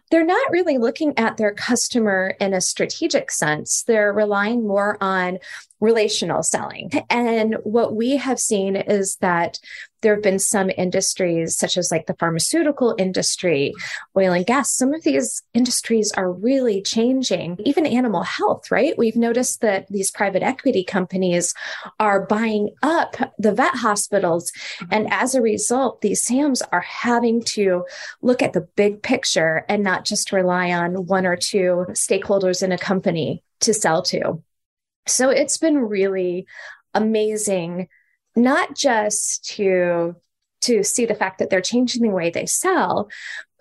they're 0.09 0.25
not 0.25 0.51
really 0.51 0.77
looking 0.77 1.17
at 1.17 1.37
their 1.37 1.53
customer 1.53 2.35
in 2.39 2.53
a 2.53 2.61
strategic 2.61 3.31
sense. 3.31 3.83
They're 3.87 4.13
relying 4.13 4.67
more 4.67 4.97
on 5.01 5.37
relational 5.81 6.43
selling. 6.43 6.91
And 7.09 7.57
what 7.63 7.95
we 7.95 8.15
have 8.17 8.39
seen 8.39 8.75
is 8.75 9.17
that 9.17 9.59
there 10.01 10.15
have 10.15 10.23
been 10.23 10.39
some 10.39 10.71
industries, 10.77 11.55
such 11.55 11.77
as 11.77 11.91
like 11.91 12.07
the 12.07 12.15
pharmaceutical 12.15 12.95
industry, 12.97 13.73
oil 14.17 14.33
and 14.33 14.45
gas. 14.45 14.75
Some 14.75 14.93
of 14.93 15.03
these 15.03 15.43
industries 15.53 16.11
are 16.13 16.31
really 16.31 16.81
changing, 16.81 17.57
even 17.65 17.85
animal 17.85 18.23
health, 18.23 18.71
right? 18.71 18.97
We've 18.97 19.15
noticed 19.15 19.61
that 19.61 19.87
these 19.89 20.11
private 20.11 20.43
equity 20.43 20.83
companies 20.83 21.53
are 21.99 22.25
buying 22.25 22.71
up 22.81 23.15
the 23.37 23.53
vet 23.53 23.75
hospitals. 23.75 24.51
Mm-hmm. 24.51 24.93
And 24.93 25.13
as 25.13 25.35
a 25.35 25.41
result, 25.41 26.01
these 26.01 26.23
SAMs 26.23 26.61
are 26.71 26.81
having 26.81 27.43
to 27.43 27.85
look 28.21 28.41
at 28.41 28.53
the 28.53 28.61
big 28.61 29.03
picture 29.03 29.65
and 29.69 29.83
not 29.83 30.05
just 30.05 30.31
rely 30.31 30.71
on 30.71 31.05
one 31.05 31.25
or 31.25 31.35
two 31.35 31.85
stakeholders 31.91 32.63
in 32.63 32.71
a 32.71 32.77
company 32.77 33.43
to 33.61 33.73
sell 33.73 34.01
to. 34.03 34.41
So 35.07 35.29
it's 35.29 35.57
been 35.57 35.77
really 35.77 36.45
amazing, 36.93 37.87
not 38.35 38.75
just 38.75 39.45
to 39.55 40.15
to 40.61 40.83
see 40.83 41.05
the 41.05 41.15
fact 41.15 41.39
that 41.39 41.49
they're 41.49 41.59
changing 41.59 42.03
the 42.03 42.09
way 42.09 42.29
they 42.29 42.45
sell, 42.45 43.09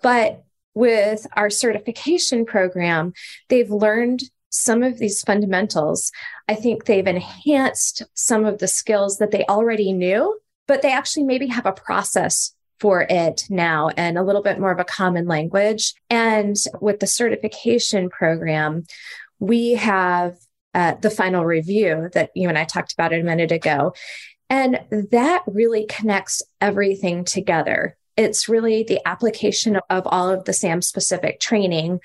but 0.03 0.43
with 0.75 1.25
our 1.33 1.49
certification 1.49 2.45
program, 2.45 3.13
they've 3.49 3.71
learned 3.71 4.21
some 4.49 4.83
of 4.83 4.99
these 4.99 5.23
fundamentals. 5.23 6.11
I 6.47 6.55
think 6.55 6.85
they've 6.85 7.07
enhanced 7.07 8.03
some 8.13 8.45
of 8.45 8.59
the 8.59 8.67
skills 8.67 9.17
that 9.17 9.31
they 9.31 9.45
already 9.45 9.93
knew, 9.93 10.39
but 10.67 10.81
they 10.81 10.93
actually 10.93 11.23
maybe 11.23 11.47
have 11.47 11.65
a 11.65 11.71
process 11.71 12.53
for 12.79 13.05
it 13.09 13.45
now 13.49 13.89
and 13.89 14.17
a 14.17 14.23
little 14.23 14.41
bit 14.41 14.59
more 14.59 14.71
of 14.71 14.79
a 14.79 14.83
common 14.83 15.27
language. 15.27 15.93
And 16.09 16.55
with 16.81 16.99
the 16.99 17.07
certification 17.07 18.09
program, 18.09 18.83
we 19.39 19.73
have 19.73 20.37
uh, 20.73 20.95
the 21.01 21.09
final 21.09 21.45
review 21.45 22.09
that 22.13 22.31
you 22.35 22.49
and 22.49 22.57
I 22.57 22.65
talked 22.65 22.93
about 22.93 23.13
a 23.13 23.23
minute 23.23 23.51
ago. 23.51 23.93
And 24.49 24.79
that 25.11 25.43
really 25.47 25.85
connects 25.85 26.41
everything 26.59 27.23
together. 27.23 27.97
It's 28.17 28.49
really 28.49 28.83
the 28.83 28.99
application 29.07 29.79
of 29.89 30.05
all 30.05 30.29
of 30.29 30.45
the 30.45 30.53
SAM 30.53 30.81
specific 30.81 31.39
training 31.39 31.99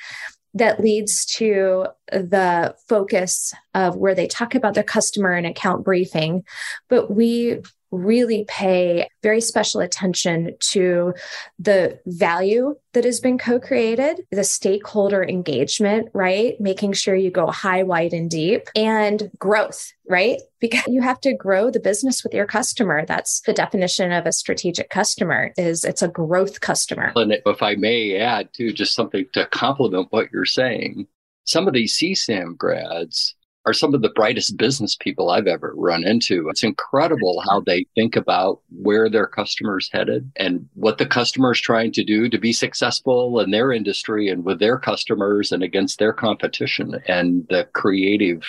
that 0.55 0.81
leads 0.81 1.27
to 1.27 1.87
the 2.11 2.75
focus 2.89 3.53
of 3.75 3.97
where 3.97 4.15
they 4.15 4.27
talk 4.27 4.55
about 4.55 4.75
their 4.75 4.83
customer 4.83 5.33
and 5.33 5.47
account 5.47 5.85
briefing. 5.85 6.45
But 6.89 7.11
we 7.11 7.63
really 7.97 8.45
pay 8.49 9.09
very 9.23 9.41
special 9.41 9.81
attention 9.81 10.55
to 10.61 11.15
the 11.59 11.99
value 12.07 12.77
that 12.93 13.05
has 13.05 13.21
been 13.21 13.39
co 13.39 13.59
created, 13.59 14.21
the 14.31 14.45
stakeholder 14.45 15.25
engagement, 15.25 16.09
right? 16.15 16.61
Making 16.61 16.93
sure 16.93 17.15
you 17.15 17.31
go 17.31 17.49
high, 17.49 17.83
wide, 17.83 18.13
and 18.13 18.31
deep, 18.31 18.69
and 18.75 19.31
growth, 19.39 19.93
right? 20.09 20.41
Because 20.61 20.87
you 20.89 21.03
have 21.03 21.21
to 21.23 21.35
grow 21.35 21.71
the 21.71 21.81
business 21.81 22.23
with 22.23 22.33
your 22.33 22.47
customer. 22.47 23.05
That's 23.07 23.41
the 23.43 23.53
definition 23.53 24.13
of 24.13 24.27
a 24.27 24.33
strategic 24.33 24.91
customer 24.91 25.53
is 25.57 25.85
it's 25.85 26.03
a 26.03 26.09
growth 26.09 26.61
customer. 26.61 27.13
And 27.17 27.33
if 27.33 27.63
I 27.63 27.75
may 27.75 28.17
add 28.17 28.53
to 28.55 28.73
just 28.73 28.95
something 28.95 29.27
to 29.33 29.47
complement 29.47 30.09
what 30.11 30.33
you're 30.33 30.45
saying, 30.45 31.07
some 31.45 31.69
of 31.69 31.75
these 31.75 31.97
CSAM 31.97 32.57
grads 32.57 33.35
are 33.67 33.73
some 33.73 33.95
of 33.95 34.01
the 34.01 34.11
brightest 34.11 34.57
business 34.57 34.97
people 34.97 35.29
I've 35.29 35.49
ever 35.49 35.75
run 35.77 36.07
into. 36.07 36.49
It's 36.49 36.63
incredible 36.63 37.43
how 37.49 37.61
they 37.61 37.85
think 37.97 38.15
about 38.15 38.61
where 38.71 39.11
their 39.11 39.27
customers 39.27 39.91
headed 39.93 40.31
and 40.37 40.69
what 40.75 40.99
the 40.99 41.07
customer 41.07 41.51
is 41.51 41.61
trying 41.61 41.93
to 41.93 42.05
do 42.05 42.29
to 42.29 42.39
be 42.39 42.53
successful 42.53 43.41
in 43.41 43.51
their 43.51 43.73
industry 43.73 44.29
and 44.29 44.45
with 44.45 44.61
their 44.61 44.79
customers 44.79 45.51
and 45.51 45.65
against 45.65 45.99
their 45.99 46.13
competition 46.13 47.01
and 47.09 47.45
the 47.51 47.65
creative 47.75 48.45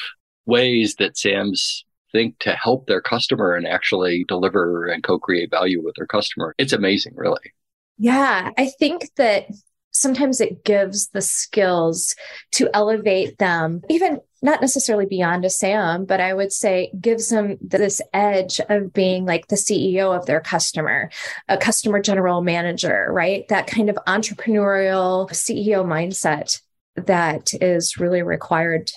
ways 0.46 0.96
that 1.00 1.18
SAM's 1.18 1.84
think 2.12 2.38
to 2.40 2.52
help 2.52 2.88
their 2.88 3.02
customer 3.02 3.56
and 3.56 3.68
actually 3.68 4.24
deliver 4.28 4.86
and 4.86 5.04
co-create 5.04 5.50
value 5.50 5.84
with 5.84 5.96
their 5.96 6.08
customer. 6.08 6.54
It's 6.58 6.74
amazing, 6.74 7.14
really. 7.16 7.54
Yeah, 7.98 8.52
I 8.56 8.68
think 8.80 9.10
that 9.18 9.48
sometimes 9.92 10.40
it 10.40 10.64
gives 10.64 11.10
the 11.10 11.22
skills 11.22 12.16
to 12.52 12.70
elevate 12.74 13.40
them, 13.40 13.82
even 13.90 14.20
not 14.41 14.62
necessarily 14.62 15.06
beyond 15.06 15.46
a 15.46 15.50
SAM, 15.50 16.06
but 16.06 16.20
I 16.20 16.34
would 16.34 16.51
say 16.51 16.91
gives 17.00 17.29
them 17.29 17.58
this 17.62 18.01
edge 18.13 18.60
of 18.70 18.94
being 18.94 19.25
like 19.25 19.48
the 19.48 19.56
CEO 19.56 20.15
of 20.15 20.25
their 20.25 20.41
customer, 20.41 21.10
a 21.48 21.58
customer 21.58 22.01
general 22.01 22.41
manager, 22.41 23.08
right? 23.12 23.48
That 23.50 23.67
kind 23.67 23.89
of 23.89 23.98
entrepreneurial 24.08 25.29
CEO 25.32 25.84
mindset 25.86 26.62
that 26.96 27.53
is 27.62 27.98
really 27.98 28.22
required 28.22 28.91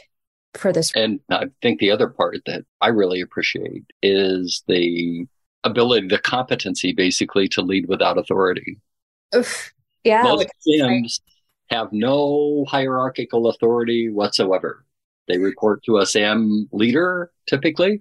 for 0.54 0.73
this. 0.73 0.92
And 0.94 1.20
I 1.30 1.47
think 1.62 1.80
the 1.80 1.90
other 1.90 2.09
part 2.09 2.38
that 2.47 2.64
I 2.80 2.88
really 2.88 3.20
appreciate 3.20 3.85
is 4.02 4.62
the 4.66 5.26
ability, 5.64 6.09
the 6.09 6.18
competency 6.18 6.92
basically 6.92 7.49
to 7.49 7.62
lead 7.62 7.88
without 7.88 8.18
authority. 8.18 8.78
Oof. 9.35 9.73
Yeah. 10.04 10.23
Most 10.23 10.49
SAMs 10.61 11.20
have 11.68 11.92
no 11.92 12.64
hierarchical 12.68 13.49
authority 13.49 14.09
whatsoever. 14.09 14.85
They 15.31 15.39
report 15.39 15.85
to 15.85 15.99
a 15.99 16.07
SAM 16.07 16.69
leader 16.73 17.31
typically, 17.47 18.01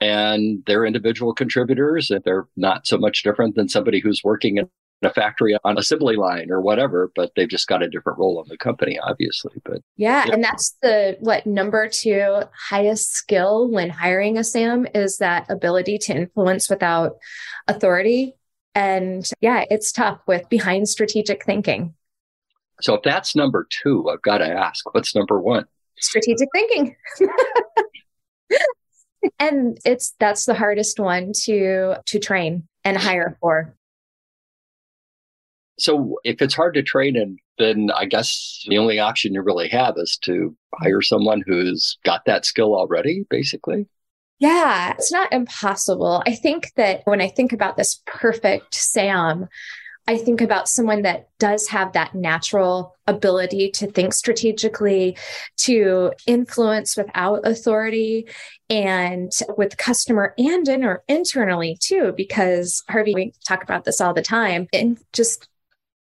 and 0.00 0.62
they're 0.66 0.84
individual 0.84 1.34
contributors. 1.34 2.10
If 2.10 2.24
they're 2.24 2.46
not 2.56 2.86
so 2.86 2.98
much 2.98 3.22
different 3.22 3.54
than 3.54 3.68
somebody 3.68 4.00
who's 4.00 4.22
working 4.24 4.58
in 4.58 4.68
a 5.02 5.12
factory 5.12 5.56
on 5.64 5.76
a 5.76 5.80
assembly 5.80 6.16
line 6.16 6.50
or 6.50 6.60
whatever, 6.60 7.12
but 7.14 7.30
they've 7.36 7.48
just 7.48 7.68
got 7.68 7.82
a 7.82 7.88
different 7.88 8.18
role 8.18 8.42
in 8.42 8.48
the 8.48 8.56
company, 8.56 8.98
obviously. 8.98 9.52
But 9.64 9.82
yeah, 9.96 10.24
yeah, 10.26 10.32
and 10.32 10.42
that's 10.42 10.76
the 10.82 11.16
what 11.20 11.46
number 11.46 11.88
two 11.88 12.42
highest 12.68 13.12
skill 13.12 13.70
when 13.70 13.90
hiring 13.90 14.38
a 14.38 14.44
SAM 14.44 14.86
is 14.94 15.18
that 15.18 15.50
ability 15.50 15.98
to 15.98 16.16
influence 16.16 16.68
without 16.68 17.16
authority. 17.68 18.34
And 18.74 19.24
yeah, 19.40 19.64
it's 19.70 19.92
tough 19.92 20.20
with 20.26 20.48
behind 20.48 20.88
strategic 20.88 21.44
thinking. 21.44 21.94
So 22.80 22.94
if 22.94 23.02
that's 23.02 23.36
number 23.36 23.66
two, 23.70 24.08
I've 24.10 24.22
got 24.22 24.38
to 24.38 24.48
ask, 24.48 24.92
what's 24.94 25.14
number 25.14 25.40
one? 25.40 25.66
Strategic 25.98 26.48
thinking. 26.54 26.96
and 29.38 29.78
it's 29.84 30.14
that's 30.18 30.44
the 30.44 30.54
hardest 30.54 30.98
one 30.98 31.32
to 31.44 31.96
to 32.06 32.18
train 32.18 32.68
and 32.84 32.96
hire 32.96 33.36
for. 33.40 33.74
So 35.78 36.18
if 36.24 36.40
it's 36.40 36.54
hard 36.54 36.74
to 36.74 36.82
train 36.82 37.16
and 37.16 37.38
then 37.58 37.90
I 37.96 38.04
guess 38.04 38.64
the 38.68 38.78
only 38.78 38.98
option 38.98 39.34
you 39.34 39.42
really 39.42 39.68
have 39.68 39.94
is 39.96 40.18
to 40.22 40.56
hire 40.82 41.00
someone 41.00 41.42
who's 41.46 41.98
got 42.04 42.24
that 42.26 42.44
skill 42.44 42.74
already, 42.74 43.24
basically. 43.30 43.86
Yeah, 44.40 44.92
it's 44.92 45.12
not 45.12 45.32
impossible. 45.32 46.22
I 46.26 46.34
think 46.34 46.72
that 46.76 47.02
when 47.04 47.20
I 47.20 47.28
think 47.28 47.52
about 47.52 47.76
this 47.76 48.02
perfect 48.06 48.74
Sam, 48.74 49.48
I 50.06 50.18
think 50.18 50.42
about 50.42 50.68
someone 50.68 51.02
that 51.02 51.28
does 51.38 51.68
have 51.68 51.92
that 51.92 52.14
natural 52.14 52.94
ability 53.06 53.70
to 53.70 53.86
think 53.90 54.12
strategically, 54.12 55.16
to 55.58 56.12
influence 56.26 56.96
without 56.96 57.46
authority, 57.46 58.28
and 58.68 59.32
with 59.56 59.78
customer 59.78 60.34
and 60.36 60.68
inter- 60.68 61.02
internally 61.08 61.78
too, 61.80 62.12
because 62.16 62.82
Harvey, 62.88 63.14
we 63.14 63.32
talk 63.46 63.62
about 63.62 63.84
this 63.84 64.00
all 64.00 64.12
the 64.12 64.22
time, 64.22 64.68
and 64.72 64.98
just 65.12 65.48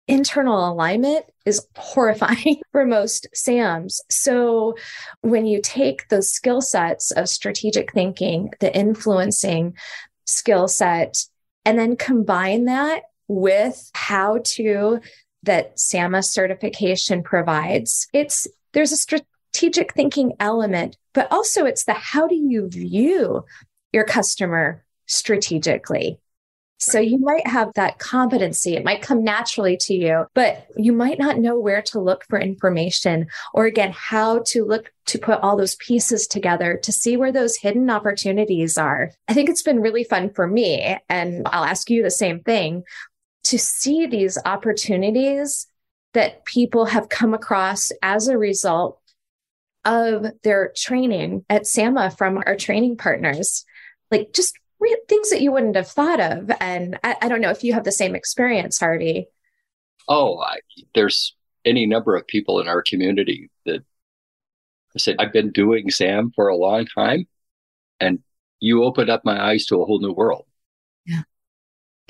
internal 0.07 0.69
alignment 0.71 1.25
is 1.45 1.65
horrifying 1.75 2.61
for 2.71 2.85
most 2.85 3.27
SAMs. 3.33 4.01
So 4.09 4.75
when 5.21 5.45
you 5.45 5.61
take 5.61 6.09
those 6.09 6.29
skill 6.29 6.61
sets 6.61 7.11
of 7.11 7.29
strategic 7.29 7.93
thinking, 7.93 8.51
the 8.59 8.75
influencing 8.75 9.75
skill 10.25 10.67
set, 10.67 11.25
and 11.63 11.79
then 11.79 11.95
combine 11.95 12.65
that 12.65 13.03
with 13.27 13.89
how 13.93 14.39
to 14.43 14.99
that 15.43 15.79
SAMA 15.79 16.23
certification 16.23 17.23
provides, 17.23 18.07
it's 18.13 18.47
there's 18.73 18.91
a 18.91 18.97
strategic 18.97 19.93
thinking 19.93 20.33
element, 20.39 20.97
but 21.13 21.31
also 21.31 21.65
it's 21.65 21.85
the 21.85 21.93
how 21.93 22.27
do 22.27 22.35
you 22.35 22.69
view 22.69 23.45
your 23.93 24.03
customer 24.03 24.83
strategically? 25.05 26.19
So 26.77 26.99
you 26.99 27.17
might 27.17 27.47
have 27.47 27.71
that 27.75 27.99
competency. 27.99 28.75
It 28.75 28.83
might 28.83 29.01
come 29.01 29.23
naturally 29.23 29.77
to 29.81 29.93
you, 29.93 30.25
but 30.33 30.67
you 30.75 30.91
might 30.91 31.17
not 31.17 31.39
know 31.39 31.57
where 31.57 31.81
to 31.83 32.01
look 32.01 32.25
for 32.25 32.37
information 32.37 33.27
or 33.53 33.65
again, 33.65 33.93
how 33.95 34.41
to 34.47 34.65
look 34.65 34.91
to 35.07 35.17
put 35.17 35.39
all 35.39 35.55
those 35.55 35.75
pieces 35.75 36.27
together 36.27 36.77
to 36.83 36.91
see 36.91 37.15
where 37.15 37.31
those 37.31 37.55
hidden 37.55 37.89
opportunities 37.89 38.77
are. 38.77 39.11
I 39.27 39.33
think 39.33 39.49
it's 39.49 39.63
been 39.63 39.79
really 39.79 40.03
fun 40.03 40.31
for 40.31 40.47
me. 40.47 40.97
And 41.07 41.47
I'll 41.47 41.63
ask 41.63 41.89
you 41.89 42.03
the 42.03 42.11
same 42.11 42.41
thing 42.41 42.83
to 43.45 43.57
see 43.57 44.05
these 44.05 44.37
opportunities 44.45 45.67
that 46.13 46.45
people 46.45 46.85
have 46.85 47.09
come 47.09 47.33
across 47.33 47.91
as 48.01 48.27
a 48.27 48.37
result 48.37 48.99
of 49.83 50.25
their 50.43 50.71
training 50.75 51.45
at 51.49 51.67
SAMA 51.67 52.11
from 52.11 52.41
our 52.45 52.55
training 52.55 52.97
partners. 52.97 53.65
Like 54.11 54.33
just 54.33 54.57
re- 54.79 54.97
things 55.07 55.29
that 55.29 55.41
you 55.41 55.51
wouldn't 55.51 55.75
have 55.75 55.87
thought 55.87 56.19
of. 56.19 56.49
And 56.59 56.97
I, 57.03 57.15
I, 57.21 57.27
don't 57.27 57.41
know 57.41 57.51
if 57.51 57.63
you 57.63 57.73
have 57.73 57.83
the 57.83 57.91
same 57.91 58.15
experience, 58.15 58.79
Harvey. 58.79 59.27
Oh, 60.07 60.39
I, 60.39 60.57
there's 60.95 61.35
any 61.65 61.85
number 61.85 62.15
of 62.15 62.25
people 62.27 62.59
in 62.59 62.67
our 62.67 62.81
community 62.81 63.49
that 63.65 63.83
I 64.95 64.99
said, 64.99 65.17
I've 65.19 65.33
been 65.33 65.51
doing 65.51 65.89
SAM 65.89 66.31
for 66.35 66.47
a 66.47 66.55
long 66.55 66.85
time. 66.85 67.27
And 67.99 68.19
you 68.59 68.83
opened 68.83 69.09
up 69.09 69.25
my 69.25 69.51
eyes 69.51 69.65
to 69.67 69.81
a 69.81 69.85
whole 69.85 69.99
new 69.99 70.13
world. 70.13 70.45
Yeah. 71.05 71.23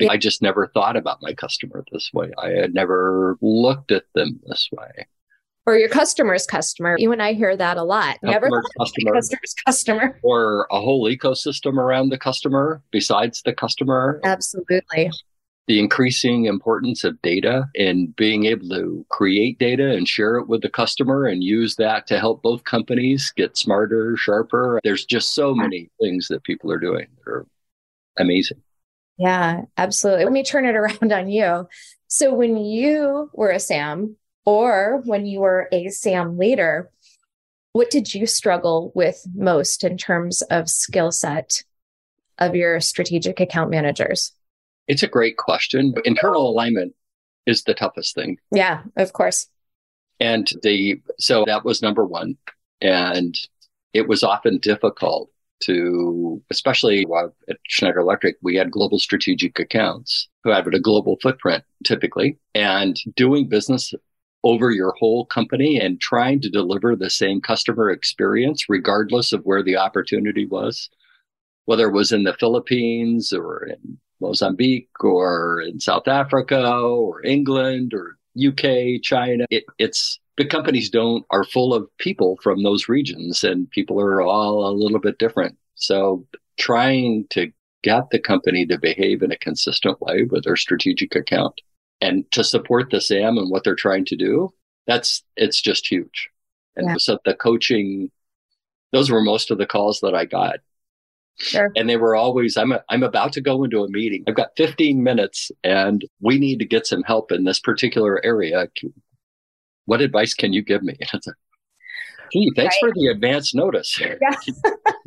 I 0.08 0.16
just 0.16 0.42
never 0.42 0.66
thought 0.68 0.96
about 0.96 1.22
my 1.22 1.32
customer 1.32 1.84
this 1.92 2.10
way. 2.12 2.30
I 2.38 2.50
had 2.50 2.74
never 2.74 3.38
looked 3.40 3.92
at 3.92 4.04
them 4.14 4.40
this 4.46 4.68
way 4.72 5.06
or 5.66 5.76
your 5.76 5.88
customer's 5.88 6.46
customer. 6.46 6.96
You 6.98 7.12
and 7.12 7.20
I 7.20 7.32
hear 7.32 7.56
that 7.56 7.76
a 7.76 7.82
lot. 7.82 8.18
Customer's 8.20 8.32
Never 8.32 8.62
customer. 8.78 9.12
customer's 9.12 9.54
customer. 9.66 10.20
Or 10.22 10.68
a 10.70 10.80
whole 10.80 11.10
ecosystem 11.10 11.76
around 11.76 12.10
the 12.10 12.18
customer 12.18 12.82
besides 12.92 13.42
the 13.42 13.52
customer. 13.52 14.20
Absolutely. 14.22 15.10
The 15.66 15.80
increasing 15.80 16.44
importance 16.44 17.02
of 17.02 17.20
data 17.22 17.64
and 17.74 18.14
being 18.14 18.44
able 18.44 18.68
to 18.68 19.04
create 19.10 19.58
data 19.58 19.90
and 19.90 20.06
share 20.06 20.36
it 20.36 20.46
with 20.46 20.62
the 20.62 20.68
customer 20.68 21.26
and 21.26 21.42
use 21.42 21.74
that 21.74 22.06
to 22.06 22.20
help 22.20 22.42
both 22.42 22.62
companies 22.62 23.32
get 23.36 23.56
smarter, 23.56 24.16
sharper. 24.16 24.80
There's 24.84 25.04
just 25.04 25.34
so 25.34 25.52
many 25.52 25.90
things 26.00 26.28
that 26.28 26.44
people 26.44 26.70
are 26.70 26.78
doing 26.78 27.08
that 27.24 27.30
are 27.30 27.46
amazing. 28.16 28.62
Yeah, 29.18 29.62
absolutely. 29.76 30.24
Let 30.24 30.32
me 30.32 30.44
turn 30.44 30.66
it 30.66 30.76
around 30.76 31.12
on 31.12 31.28
you. 31.28 31.68
So 32.08 32.34
when 32.34 32.56
you 32.56 33.30
were 33.32 33.50
a 33.50 33.60
SAM, 33.60 34.16
or 34.44 35.02
when 35.04 35.26
you 35.26 35.40
were 35.40 35.68
a 35.72 35.88
SAM 35.88 36.38
leader, 36.38 36.90
what 37.72 37.90
did 37.90 38.14
you 38.14 38.26
struggle 38.26 38.92
with 38.94 39.26
most 39.34 39.84
in 39.84 39.98
terms 39.98 40.40
of 40.42 40.70
skill 40.70 41.12
set 41.12 41.62
of 42.38 42.54
your 42.54 42.80
strategic 42.80 43.40
account 43.40 43.70
managers? 43.70 44.32
It's 44.88 45.02
a 45.02 45.08
great 45.08 45.36
question. 45.36 45.94
Internal 46.04 46.48
alignment 46.48 46.94
is 47.44 47.64
the 47.64 47.74
toughest 47.74 48.14
thing. 48.14 48.38
Yeah, 48.52 48.82
of 48.96 49.12
course. 49.12 49.48
And 50.20 50.50
the 50.62 51.02
so 51.18 51.44
that 51.46 51.64
was 51.64 51.82
number 51.82 52.04
one. 52.04 52.36
And 52.80 53.36
it 53.92 54.08
was 54.08 54.22
often 54.22 54.58
difficult 54.58 55.30
to, 55.60 56.42
especially 56.50 57.06
at 57.48 57.56
Schneider 57.68 58.00
Electric, 58.00 58.36
we 58.42 58.56
had 58.56 58.70
global 58.70 58.98
strategic 58.98 59.58
accounts 59.58 60.28
who 60.44 60.50
had 60.50 60.66
a 60.72 60.80
global 60.80 61.16
footprint 61.22 61.64
typically. 61.84 62.38
And 62.54 62.96
doing 63.14 63.48
business 63.48 63.94
over 64.44 64.70
your 64.70 64.94
whole 64.98 65.26
company 65.26 65.80
and 65.80 66.00
trying 66.00 66.40
to 66.40 66.48
deliver 66.48 66.94
the 66.94 67.10
same 67.10 67.40
customer 67.40 67.90
experience, 67.90 68.68
regardless 68.68 69.32
of 69.32 69.42
where 69.42 69.62
the 69.62 69.76
opportunity 69.76 70.46
was, 70.46 70.88
whether 71.64 71.88
it 71.88 71.92
was 71.92 72.12
in 72.12 72.22
the 72.22 72.34
Philippines 72.34 73.32
or 73.32 73.66
in 73.66 73.98
Mozambique 74.20 74.88
or 75.00 75.62
in 75.62 75.80
South 75.80 76.06
Africa 76.06 76.78
or 76.78 77.24
England 77.24 77.92
or 77.92 78.18
UK, 78.36 79.02
China. 79.02 79.46
It, 79.50 79.64
it's 79.78 80.20
the 80.36 80.44
companies 80.44 80.90
don't 80.90 81.24
are 81.30 81.44
full 81.44 81.72
of 81.72 81.88
people 81.98 82.38
from 82.42 82.62
those 82.62 82.88
regions 82.88 83.42
and 83.42 83.70
people 83.70 84.00
are 84.00 84.20
all 84.22 84.68
a 84.68 84.72
little 84.72 85.00
bit 85.00 85.18
different. 85.18 85.56
So 85.74 86.26
trying 86.58 87.26
to 87.30 87.50
get 87.82 88.10
the 88.10 88.18
company 88.18 88.66
to 88.66 88.78
behave 88.78 89.22
in 89.22 89.30
a 89.30 89.38
consistent 89.38 90.00
way 90.00 90.24
with 90.24 90.44
their 90.44 90.56
strategic 90.56 91.14
account 91.14 91.60
and 92.00 92.30
to 92.32 92.44
support 92.44 92.90
the 92.90 93.00
SAM 93.00 93.38
and 93.38 93.50
what 93.50 93.64
they're 93.64 93.74
trying 93.74 94.04
to 94.06 94.16
do, 94.16 94.52
that's 94.86 95.22
it's 95.36 95.60
just 95.60 95.86
huge. 95.86 96.28
And 96.76 96.88
yeah. 96.88 96.96
so 96.98 97.18
the 97.24 97.34
coaching, 97.34 98.10
those 98.92 99.10
were 99.10 99.22
most 99.22 99.50
of 99.50 99.58
the 99.58 99.66
calls 99.66 100.00
that 100.00 100.14
I 100.14 100.26
got. 100.26 100.56
Sure. 101.38 101.70
And 101.76 101.88
they 101.88 101.96
were 101.96 102.16
always, 102.16 102.56
I'm, 102.56 102.72
a, 102.72 102.82
I'm 102.88 103.02
about 103.02 103.32
to 103.34 103.40
go 103.40 103.62
into 103.64 103.84
a 103.84 103.90
meeting. 103.90 104.24
I've 104.26 104.34
got 104.34 104.56
15 104.56 105.02
minutes 105.02 105.50
and 105.64 106.04
we 106.20 106.38
need 106.38 106.58
to 106.60 106.64
get 106.64 106.86
some 106.86 107.02
help 107.02 107.30
in 107.30 107.44
this 107.44 107.60
particular 107.60 108.24
area. 108.24 108.68
What 109.86 110.00
advice 110.00 110.34
can 110.34 110.52
you 110.52 110.62
give 110.62 110.82
me? 110.82 110.96
Gee, 112.32 112.52
thanks 112.56 112.76
right. 112.82 112.90
for 112.90 112.92
the 112.94 113.06
advance 113.06 113.54
notice. 113.54 113.98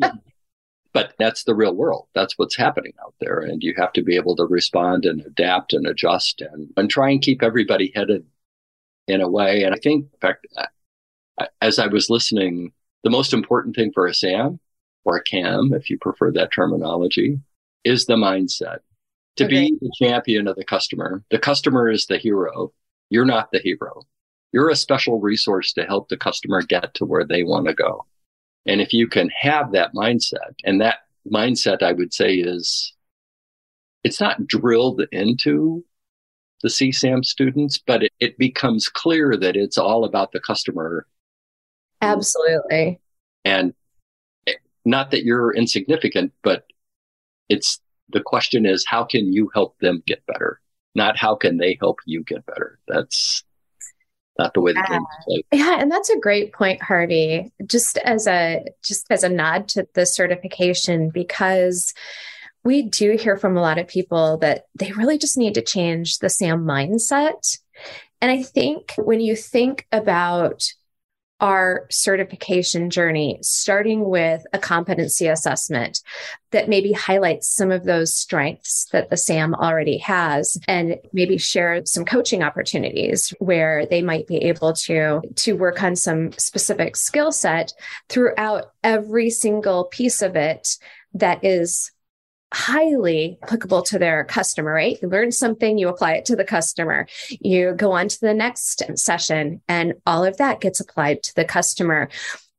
Yeah. 0.01 0.11
but 0.93 1.13
that's 1.19 1.43
the 1.43 1.53
real 1.53 1.75
world. 1.75 2.07
That's 2.15 2.37
what's 2.37 2.55
happening 2.55 2.93
out 3.01 3.13
there. 3.19 3.39
And 3.39 3.61
you 3.61 3.73
have 3.77 3.93
to 3.93 4.01
be 4.01 4.15
able 4.15 4.35
to 4.37 4.45
respond 4.45 5.05
and 5.05 5.21
adapt 5.21 5.73
and 5.73 5.85
adjust 5.85 6.41
and, 6.41 6.69
and 6.77 6.89
try 6.89 7.09
and 7.09 7.21
keep 7.21 7.43
everybody 7.43 7.91
headed 7.93 8.25
in 9.07 9.21
a 9.21 9.29
way. 9.29 9.63
And 9.63 9.75
I 9.75 9.77
think, 9.77 10.05
in 10.05 10.19
fact, 10.19 10.47
as 11.61 11.79
I 11.79 11.87
was 11.87 12.09
listening, 12.09 12.71
the 13.03 13.09
most 13.09 13.33
important 13.33 13.75
thing 13.75 13.91
for 13.93 14.07
a 14.07 14.13
SAM 14.13 14.59
or 15.05 15.17
a 15.17 15.23
CAM, 15.23 15.73
if 15.73 15.89
you 15.89 15.97
prefer 15.99 16.31
that 16.31 16.51
terminology, 16.51 17.39
is 17.83 18.05
the 18.05 18.15
mindset 18.15 18.79
to 19.37 19.45
okay. 19.45 19.69
be 19.69 19.77
the 19.79 19.91
champion 19.97 20.47
of 20.47 20.55
the 20.55 20.65
customer. 20.65 21.23
The 21.29 21.39
customer 21.39 21.89
is 21.89 22.05
the 22.05 22.17
hero. 22.17 22.73
You're 23.09 23.25
not 23.25 23.51
the 23.51 23.59
hero. 23.59 24.05
You're 24.51 24.69
a 24.69 24.75
special 24.75 25.19
resource 25.19 25.73
to 25.73 25.85
help 25.85 26.09
the 26.09 26.17
customer 26.17 26.61
get 26.61 26.93
to 26.95 27.05
where 27.05 27.25
they 27.25 27.43
want 27.43 27.67
to 27.67 27.73
go. 27.73 28.05
And 28.65 28.81
if 28.81 28.93
you 28.93 29.07
can 29.07 29.29
have 29.39 29.71
that 29.71 29.93
mindset, 29.93 30.55
and 30.63 30.81
that 30.81 30.99
mindset, 31.31 31.81
I 31.83 31.93
would 31.93 32.13
say, 32.13 32.35
is 32.35 32.93
it's 34.03 34.19
not 34.19 34.47
drilled 34.47 35.01
into 35.11 35.83
the 36.61 36.69
CSAM 36.69 37.23
students, 37.23 37.77
but 37.77 38.03
it, 38.03 38.11
it 38.19 38.37
becomes 38.37 38.89
clear 38.89 39.37
that 39.37 39.55
it's 39.55 39.77
all 39.77 40.03
about 40.03 40.31
the 40.31 40.39
customer. 40.39 41.07
Absolutely. 42.01 42.99
And 43.45 43.73
not 44.85 45.11
that 45.11 45.23
you're 45.23 45.53
insignificant, 45.53 46.33
but 46.43 46.65
it's 47.47 47.79
the 48.09 48.21
question 48.21 48.65
is 48.65 48.85
how 48.85 49.03
can 49.03 49.31
you 49.31 49.49
help 49.53 49.77
them 49.79 50.03
get 50.05 50.25
better? 50.25 50.59
Not 50.95 51.17
how 51.17 51.35
can 51.35 51.57
they 51.57 51.77
help 51.79 51.99
you 52.05 52.23
get 52.23 52.45
better? 52.45 52.79
That's 52.87 53.43
not 54.39 54.55
the 54.55 54.61
way 54.61 54.73
the 54.73 54.79
yeah. 54.79 54.93
game 54.93 55.01
is 55.01 55.25
played. 55.25 55.45
Yeah, 55.51 55.79
and 55.79 55.91
that's 55.91 56.09
a 56.09 56.17
great 56.17 56.53
point, 56.53 56.81
Harvey. 56.81 57.51
Just 57.65 57.97
as 57.99 58.25
a 58.25 58.65
just 58.83 59.05
as 59.11 59.23
a 59.23 59.29
nod 59.29 59.67
to 59.69 59.87
the 59.93 60.05
certification, 60.05 61.11
because 61.11 61.93
we 62.63 62.81
do 62.81 63.15
hear 63.17 63.37
from 63.37 63.55
a 63.55 63.61
lot 63.61 63.77
of 63.77 63.87
people 63.87 64.37
that 64.37 64.65
they 64.75 64.91
really 64.93 65.17
just 65.17 65.37
need 65.37 65.53
to 65.53 65.61
change 65.61 66.17
the 66.17 66.29
SAM 66.29 66.65
mindset. 66.65 67.59
And 68.21 68.31
I 68.31 68.43
think 68.43 68.93
when 68.97 69.21
you 69.21 69.35
think 69.35 69.85
about 69.91 70.73
our 71.39 71.87
certification 71.89 72.89
journey, 72.89 73.39
starting 73.41 74.09
with 74.09 74.43
a 74.53 74.59
competency 74.59 75.27
assessment 75.27 76.01
that 76.51 76.69
maybe 76.69 76.91
highlights 76.91 77.53
some 77.53 77.71
of 77.71 77.85
those 77.85 78.13
strengths 78.13 78.87
that 78.91 79.09
the 79.09 79.17
SAM 79.17 79.53
already 79.53 79.97
has 79.99 80.57
and 80.67 80.97
maybe 81.13 81.37
share 81.37 81.85
some 81.85 82.05
coaching 82.05 82.43
opportunities 82.43 83.33
where 83.39 83.85
they 83.85 84.01
might 84.01 84.27
be 84.27 84.37
able 84.37 84.73
to, 84.73 85.21
to 85.35 85.53
work 85.53 85.81
on 85.83 85.95
some 85.95 86.31
specific 86.33 86.95
skill 86.95 87.31
set 87.31 87.71
throughout 88.09 88.71
every 88.83 89.29
single 89.29 89.85
piece 89.85 90.21
of 90.21 90.35
it 90.35 90.67
that 91.13 91.43
is 91.43 91.91
highly 92.53 93.37
applicable 93.43 93.83
to 93.83 93.99
their 93.99 94.23
customer, 94.23 94.73
right? 94.73 94.97
You 95.01 95.09
learn 95.09 95.31
something, 95.31 95.77
you 95.77 95.87
apply 95.87 96.13
it 96.13 96.25
to 96.25 96.35
the 96.35 96.43
customer. 96.43 97.07
You 97.29 97.73
go 97.73 97.91
on 97.91 98.07
to 98.07 98.19
the 98.19 98.33
next 98.33 98.83
session, 98.95 99.61
and 99.67 99.93
all 100.05 100.25
of 100.25 100.37
that 100.37 100.61
gets 100.61 100.79
applied 100.79 101.23
to 101.23 101.35
the 101.35 101.45
customer. 101.45 102.09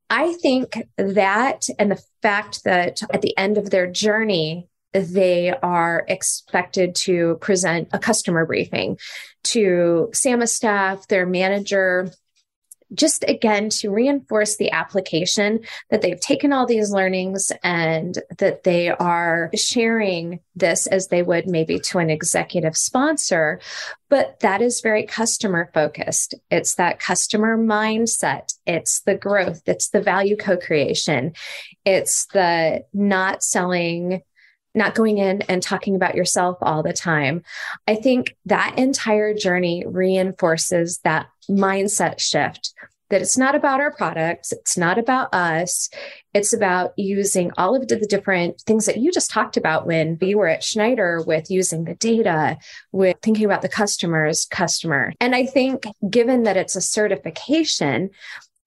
I 0.09 0.35
think 0.35 0.87
that 0.97 1.67
and 1.79 1.91
the 1.91 2.03
fact 2.23 2.65
that 2.65 3.01
at 3.13 3.23
the 3.23 3.37
end 3.37 3.59
of 3.59 3.71
their 3.71 3.87
journey, 3.87 4.69
they 4.93 5.55
are 5.63 6.05
expected 6.09 6.97
to 6.97 7.39
present 7.41 7.89
a 7.93 7.99
customer 7.99 8.45
briefing 8.45 8.99
to 9.45 10.11
SAMA 10.13 10.49
staff, 10.49 11.07
their 11.07 11.27
manager, 11.27 12.11
just 12.95 13.25
again 13.29 13.69
to 13.71 13.91
reinforce 13.91 14.57
the 14.57 14.71
application 14.73 15.61
that 15.91 16.03
they've 16.03 16.21
taken 16.21 16.53
all 16.53 16.67
these 16.67 16.91
learnings 16.91 17.53
and 17.63 18.19
that 18.39 18.65
they 18.65 18.91
are 18.91 19.51
sharing 19.55 20.41
this 20.55 20.87
as 20.87 21.09
they 21.09 21.23
would 21.23 21.47
maybe 21.47 21.79
to 21.79 21.99
an 21.99 22.11
executive 22.11 22.77
sponsor. 22.77 23.61
But 24.09 24.41
that 24.41 24.61
is 24.61 24.81
very 24.81 25.07
customer 25.07 25.71
focused. 25.73 26.35
It's 26.51 26.75
that 26.75 26.99
customer 26.99 27.57
mindset. 27.57 28.55
It's 28.67 29.01
the 29.03 29.15
growth. 29.15 29.63
It's 29.67 29.91
the 29.91 30.01
value 30.01 30.37
co 30.37 30.57
creation. 30.57 31.35
It's 31.85 32.27
the 32.27 32.85
not 32.93 33.43
selling 33.43 34.23
not 34.75 34.95
going 34.95 35.19
in 35.19 35.43
and 35.43 35.63
talking 35.63 35.97
about 35.97 36.15
yourself 36.15 36.59
all 36.61 36.83
the 36.83 36.93
time. 36.93 37.43
I 37.89 37.95
think 37.97 38.37
that 38.47 38.79
entire 38.79 39.35
journey 39.35 39.85
reinforces 39.87 41.01
that 41.05 41.27
mindset 41.49 42.21
shift 42.21 42.73
that 43.11 43.21
it's 43.21 43.37
not 43.37 43.55
about 43.55 43.81
our 43.81 43.93
products, 43.93 44.53
it's 44.53 44.79
not 44.79 44.97
about 44.97 45.35
us. 45.35 45.91
It's 46.33 46.53
about 46.53 46.93
using 46.97 47.51
all 47.59 47.75
of 47.75 47.89
the 47.89 47.99
different 48.07 48.61
things 48.61 48.87
that 48.87 48.99
you 48.99 49.11
just 49.11 49.31
talked 49.31 49.57
about 49.57 49.87
when 49.87 50.17
you 50.21 50.39
were 50.39 50.47
at 50.47 50.63
Schneider 50.63 51.23
with 51.27 51.51
using 51.51 51.85
the 51.85 51.97
data, 51.97 52.57
with 52.93 53.17
thinking 53.21 53.45
about 53.45 53.63
the 53.63 53.69
customer's 53.69 54.47
customer. 54.47 55.13
And 55.21 55.35
I 55.35 55.45
think 55.45 55.87
given 56.09 56.45
that 56.45 56.57
it's 56.57 56.77
a 56.77 56.81
certification, 56.81 58.11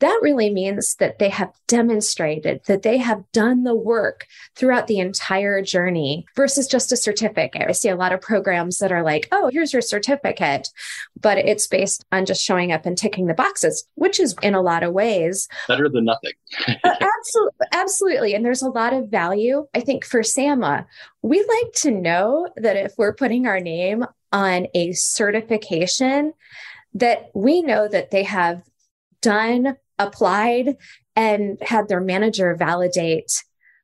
that 0.03 0.19
really 0.21 0.49
means 0.49 0.95
that 0.95 1.17
they 1.17 1.29
have 1.29 1.53
demonstrated 1.67 2.59
that 2.67 2.81
they 2.81 2.97
have 2.97 3.23
done 3.31 3.63
the 3.63 3.73
work 3.73 4.27
throughout 4.53 4.87
the 4.87 4.99
entire 4.99 5.61
journey 5.61 6.25
versus 6.35 6.67
just 6.67 6.91
a 6.91 6.97
certificate. 6.97 7.69
I 7.69 7.71
see 7.71 7.87
a 7.87 7.95
lot 7.95 8.11
of 8.11 8.19
programs 8.19 8.79
that 8.79 8.91
are 8.91 9.01
like, 9.01 9.29
oh, 9.31 9.49
here's 9.51 9.71
your 9.71 9.81
certificate, 9.81 10.67
but 11.21 11.37
it's 11.37 11.67
based 11.67 12.03
on 12.11 12.25
just 12.25 12.43
showing 12.43 12.73
up 12.73 12.85
and 12.85 12.97
ticking 12.97 13.27
the 13.27 13.33
boxes, 13.33 13.87
which 13.95 14.19
is 14.19 14.35
in 14.41 14.55
a 14.55 14.61
lot 14.61 14.83
of 14.83 14.91
ways 14.91 15.47
better 15.69 15.87
than 15.87 16.03
nothing. 16.03 16.33
absolutely. 16.83 17.67
Absolutely. 17.71 18.35
And 18.35 18.45
there's 18.45 18.61
a 18.61 18.69
lot 18.69 18.91
of 18.91 19.09
value. 19.09 19.67
I 19.73 19.79
think 19.79 20.03
for 20.03 20.21
SAMA, 20.21 20.85
we 21.21 21.39
like 21.39 21.73
to 21.75 21.91
know 21.91 22.49
that 22.57 22.75
if 22.75 22.93
we're 22.97 23.13
putting 23.13 23.47
our 23.47 23.61
name 23.61 24.05
on 24.33 24.67
a 24.73 24.91
certification, 24.91 26.33
that 26.95 27.31
we 27.33 27.61
know 27.61 27.87
that 27.87 28.11
they 28.11 28.23
have 28.23 28.63
done 29.21 29.77
applied 29.99 30.77
and 31.15 31.57
had 31.61 31.87
their 31.87 32.01
manager 32.01 32.55
validate 32.55 33.43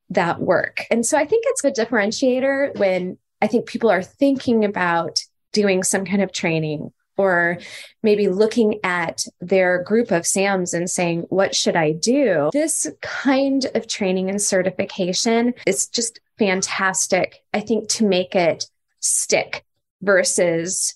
that 0.10 0.40
work. 0.40 0.86
And 0.90 1.06
so 1.06 1.18
I 1.18 1.26
think 1.26 1.44
it's 1.48 1.64
a 1.64 1.72
differentiator 1.72 2.78
when 2.78 3.18
I 3.42 3.48
think 3.48 3.68
people 3.68 3.90
are 3.90 4.04
thinking 4.04 4.66
about 4.66 5.20
doing 5.54 5.84
some 5.84 6.06
kind 6.06 6.22
of 6.22 6.32
training 6.32 6.92
or 7.18 7.60
maybe 8.02 8.30
looking 8.30 8.80
at 8.84 9.24
their 9.42 9.84
group 9.84 10.10
of 10.12 10.26
SAMs 10.26 10.74
and 10.74 10.90
saying, 10.90 11.26
What 11.30 11.54
should 11.54 11.76
I 11.76 11.92
do? 11.92 12.50
This 12.54 12.88
kind 13.02 13.66
of 13.76 13.88
training 13.88 14.30
and 14.30 14.42
certification 14.42 15.54
is 15.68 15.88
just 15.88 16.22
fantastic, 16.38 17.44
I 17.54 17.60
think, 17.60 17.90
to 17.90 18.06
make 18.06 18.36
it 18.36 18.66
stick 19.02 19.66
versus 20.02 20.96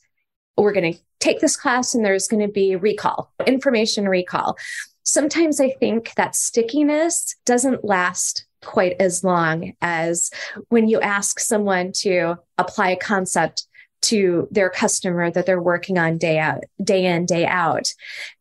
we're 0.58 0.72
going 0.72 0.94
to 0.94 1.00
take 1.20 1.40
this 1.40 1.58
class 1.58 1.94
and 1.94 2.06
there's 2.06 2.28
going 2.28 2.46
to 2.46 2.52
be 2.52 2.76
recall, 2.76 3.32
information 3.46 4.08
recall 4.08 4.58
sometimes 5.04 5.60
I 5.60 5.72
think 5.72 6.14
that 6.16 6.36
stickiness 6.36 7.36
doesn't 7.46 7.86
last 7.86 8.46
quite 8.62 8.96
as 9.00 9.24
long 9.24 9.74
as 9.82 10.32
when 10.70 10.88
you 10.88 11.00
ask 11.02 11.40
someone 11.40 11.92
to 11.92 12.38
apply 12.58 12.92
a 12.92 12.98
concept 12.98 13.68
to 14.04 14.50
their 14.52 14.70
customer 14.70 15.32
that 15.32 15.46
they're 15.46 15.62
working 15.62 15.98
on 15.98 16.18
day 16.18 16.38
out, 16.38 16.64
day 16.84 17.06
in, 17.06 17.26
day 17.26 17.46
out. 17.46 17.88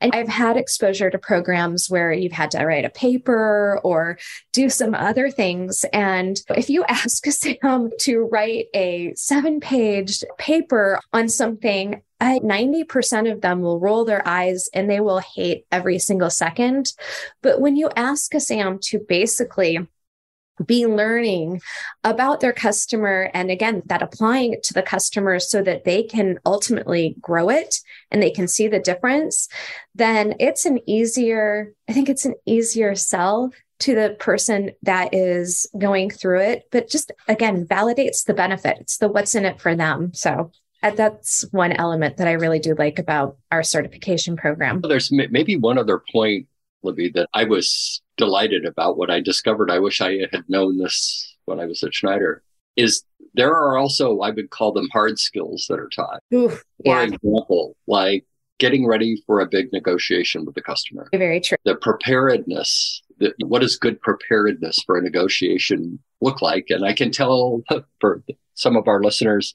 And 0.01 0.13
I've 0.13 0.29
had 0.29 0.57
exposure 0.57 1.09
to 1.09 1.19
programs 1.19 1.89
where 1.89 2.13
you've 2.13 2.33
had 2.33 2.51
to 2.53 2.65
write 2.65 2.85
a 2.85 2.91
paper 2.91 3.79
or 3.85 4.19
do 4.53 4.69
some 4.69 4.93
other 4.95 5.31
things. 5.31 5.85
And 5.93 6.41
if 6.57 6.69
you 6.69 6.85
ask 6.89 7.25
Sam 7.31 7.91
to 8.01 8.29
write 8.31 8.67
a 8.75 9.15
seven 9.15 9.61
page 9.61 10.25
paper 10.37 11.01
on 11.13 11.29
something, 11.29 12.03
90% 12.23 13.31
of 13.31 13.41
them 13.41 13.61
will 13.61 13.79
roll 13.79 14.05
their 14.05 14.27
eyes 14.27 14.69
and 14.73 14.89
they 14.89 15.01
will 15.01 15.19
hate 15.19 15.67
every 15.71 15.99
single 15.99 16.31
second. 16.31 16.93
But 17.43 17.61
when 17.61 17.77
you 17.77 17.91
ask 17.97 18.35
a 18.35 18.41
Sam 18.41 18.79
to 18.85 18.99
basically 18.99 19.87
be 20.65 20.87
learning 20.87 21.61
about 22.05 22.41
their 22.41 22.53
customer 22.53 23.31
and 23.35 23.51
again 23.51 23.83
that 23.87 24.03
applying 24.03 24.53
it 24.53 24.63
to 24.63 24.75
the 24.75 24.83
customer 24.83 25.41
so 25.41 25.63
that 25.63 25.85
they 25.85 26.03
can 26.03 26.39
ultimately 26.45 27.17
grow 27.21 27.49
it 27.49 27.77
and 28.11 28.23
they 28.23 28.31
can 28.31 28.47
see 28.47 28.69
the 28.69 28.79
difference 28.79 29.49
then 29.95 30.35
it's 30.39 30.67
an 30.67 30.79
easier 30.87 31.73
i 31.89 31.93
think 31.93 32.09
it's 32.09 32.27
an 32.27 32.35
easier 32.47 32.95
sell 32.95 33.51
to 33.83 33.97
the 33.97 34.17
person 34.21 34.71
that 34.83 35.13
is 35.13 35.67
going 35.77 36.09
through 36.09 36.41
it. 36.41 36.69
But 36.71 36.89
just 36.89 37.11
again 37.27 37.67
validates 37.67 38.25
the 38.25 38.35
benefit. 38.35 38.79
It's 38.81 38.99
the 38.99 39.09
what's 39.09 39.35
in 39.35 39.45
it 39.45 39.61
for 39.61 39.75
them. 39.75 40.15
So 40.15 40.53
that's 40.91 41.45
one 41.53 41.73
element 41.73 42.17
that 42.17 42.29
i 42.29 42.33
really 42.33 42.59
do 42.59 42.75
like 42.75 42.99
about 42.99 43.37
our 43.51 43.63
certification 43.63 44.37
program 44.37 44.81
there's 44.89 45.11
maybe 45.13 45.57
one 45.57 45.79
other 45.79 46.03
point 46.13 46.47
libby 46.83 47.09
that 47.09 47.29
i 47.35 47.45
was 47.45 48.03
delighted 48.17 48.65
about 48.65 48.97
what 48.97 49.11
I 49.11 49.21
discovered. 49.21 49.71
I 49.71 49.79
wish 49.79 50.01
I 50.01 50.29
had 50.31 50.45
known 50.49 50.79
this 50.79 51.37
when 51.47 51.61
I 51.61 51.67
was 51.67 51.83
at 51.83 51.95
Schneider. 51.95 52.43
Is 52.77 53.03
there 53.35 53.53
are 53.53 53.77
also 53.77 54.21
I 54.21 54.31
would 54.31 54.51
call 54.51 54.73
them 54.73 54.89
hard 54.93 55.19
skills 55.19 55.67
that 55.69 55.79
are 55.79 55.89
taught. 55.89 56.23
Oof, 56.33 56.65
yeah. 56.85 56.95
For 56.95 57.03
example, 57.03 57.77
like 57.87 58.25
getting 58.59 58.87
ready 58.87 59.23
for 59.27 59.41
a 59.41 59.47
big 59.47 59.73
negotiation 59.73 60.45
with 60.45 60.55
the 60.55 60.63
customer. 60.63 61.09
Very 61.13 61.41
true. 61.41 61.59
The 61.65 61.75
preparedness. 61.75 63.03
The, 63.19 63.35
what 63.45 63.61
does 63.61 63.77
good 63.77 64.01
preparedness 64.01 64.83
for 64.87 64.97
a 64.97 65.03
negotiation 65.03 65.99
look 66.21 66.43
like? 66.43 66.67
And 66.71 66.85
I 66.85 66.93
can 66.93 67.11
tell 67.11 67.63
for 68.01 68.23
some 68.55 68.77
of 68.77 68.87
our 68.87 69.03
listeners, 69.03 69.55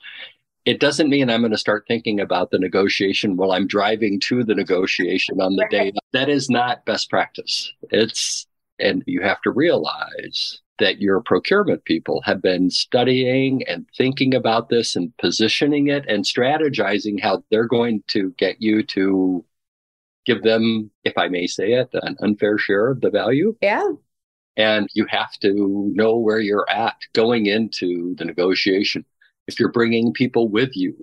it 0.67 0.81
doesn't 0.81 1.09
mean 1.09 1.29
I'm 1.29 1.39
going 1.39 1.53
to 1.53 1.57
start 1.57 1.85
thinking 1.87 2.19
about 2.19 2.51
the 2.51 2.59
negotiation 2.59 3.37
while 3.37 3.53
I'm 3.53 3.67
driving 3.67 4.19
to 4.25 4.43
the 4.43 4.53
negotiation 4.53 5.39
on 5.39 5.55
the 5.55 5.65
day. 5.71 5.93
That 6.11 6.27
is 6.27 6.49
not 6.49 6.83
best 6.83 7.09
practice. 7.09 7.71
It's, 7.89 8.45
and 8.77 9.01
you 9.07 9.21
have 9.21 9.41
to 9.43 9.51
realize 9.51 10.59
that 10.79 10.99
your 10.99 11.21
procurement 11.21 11.85
people 11.85 12.21
have 12.25 12.41
been 12.41 12.69
studying 12.69 13.63
and 13.65 13.85
thinking 13.97 14.35
about 14.35 14.67
this 14.67 14.97
and 14.97 15.15
positioning 15.19 15.87
it 15.87 16.03
and 16.09 16.25
strategizing 16.25 17.17
how 17.17 17.45
they're 17.49 17.65
going 17.65 18.03
to 18.07 18.31
get 18.31 18.61
you 18.61 18.83
to 18.83 19.45
give 20.25 20.43
them, 20.43 20.91
if 21.05 21.17
I 21.17 21.29
may 21.29 21.47
say 21.47 21.71
it, 21.71 21.91
an 21.93 22.17
unfair 22.19 22.57
share 22.57 22.89
of 22.89 22.99
the 22.99 23.09
value. 23.09 23.55
Yeah. 23.61 23.87
And 24.57 24.89
you 24.93 25.05
have 25.07 25.31
to 25.43 25.89
know 25.93 26.17
where 26.17 26.41
you're 26.41 26.69
at 26.69 26.97
going 27.13 27.45
into 27.45 28.15
the 28.17 28.25
negotiation 28.25 29.05
if 29.47 29.59
you're 29.59 29.71
bringing 29.71 30.13
people 30.13 30.49
with 30.49 30.75
you, 30.75 30.95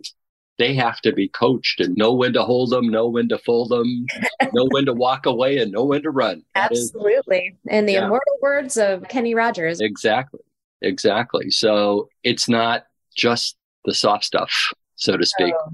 they 0.59 0.75
have 0.75 1.01
to 1.01 1.13
be 1.13 1.29
coached 1.29 1.81
and 1.81 1.97
know 1.97 2.13
when 2.13 2.33
to 2.35 2.43
hold 2.43 2.71
them, 2.71 2.89
know 2.89 3.09
when 3.09 3.29
to 3.29 3.39
fold 3.39 3.71
them, 3.71 4.07
know 4.53 4.67
when 4.71 4.87
to 4.87 4.93
walk 4.93 5.27
away, 5.27 5.59
and 5.59 5.73
know 5.73 5.85
when 5.85 6.03
to 6.03 6.11
run. 6.11 6.43
Absolutely. 6.55 7.39
Is, 7.39 7.59
and 7.69 7.89
the 7.89 7.95
yeah. 7.95 8.05
immortal 8.05 8.35
words 8.41 8.77
of 8.77 9.07
Kenny 9.09 9.35
Rogers. 9.35 9.81
Exactly. 9.81 10.41
Exactly. 10.83 11.51
So 11.51 12.09
it's 12.23 12.49
not 12.49 12.85
just 13.17 13.57
the 13.85 13.95
soft 13.95 14.25
stuff, 14.25 14.53
so 14.97 15.17
to 15.17 15.27
speak, 15.27 15.55
oh, 15.59 15.73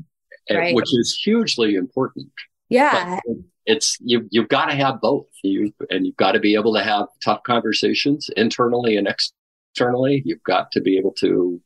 eh, 0.48 0.56
right. 0.56 0.74
which 0.74 0.88
is 0.92 1.20
hugely 1.22 1.74
important. 1.74 2.28
Yeah. 2.68 3.18
But 3.26 3.36
it's 3.66 3.98
you 4.00 4.26
you've 4.30 4.48
got 4.48 4.66
to 4.66 4.74
have 4.74 5.00
both. 5.00 5.26
You 5.42 5.72
and 5.90 6.06
you've 6.06 6.16
got 6.16 6.32
to 6.32 6.40
be 6.40 6.54
able 6.54 6.74
to 6.74 6.82
have 6.82 7.06
tough 7.22 7.42
conversations 7.42 8.30
internally 8.36 8.96
and 8.96 9.06
externally. 9.06 10.22
You've 10.24 10.42
got 10.42 10.72
to 10.72 10.80
be 10.80 10.96
able 10.96 11.12
to 11.20 11.60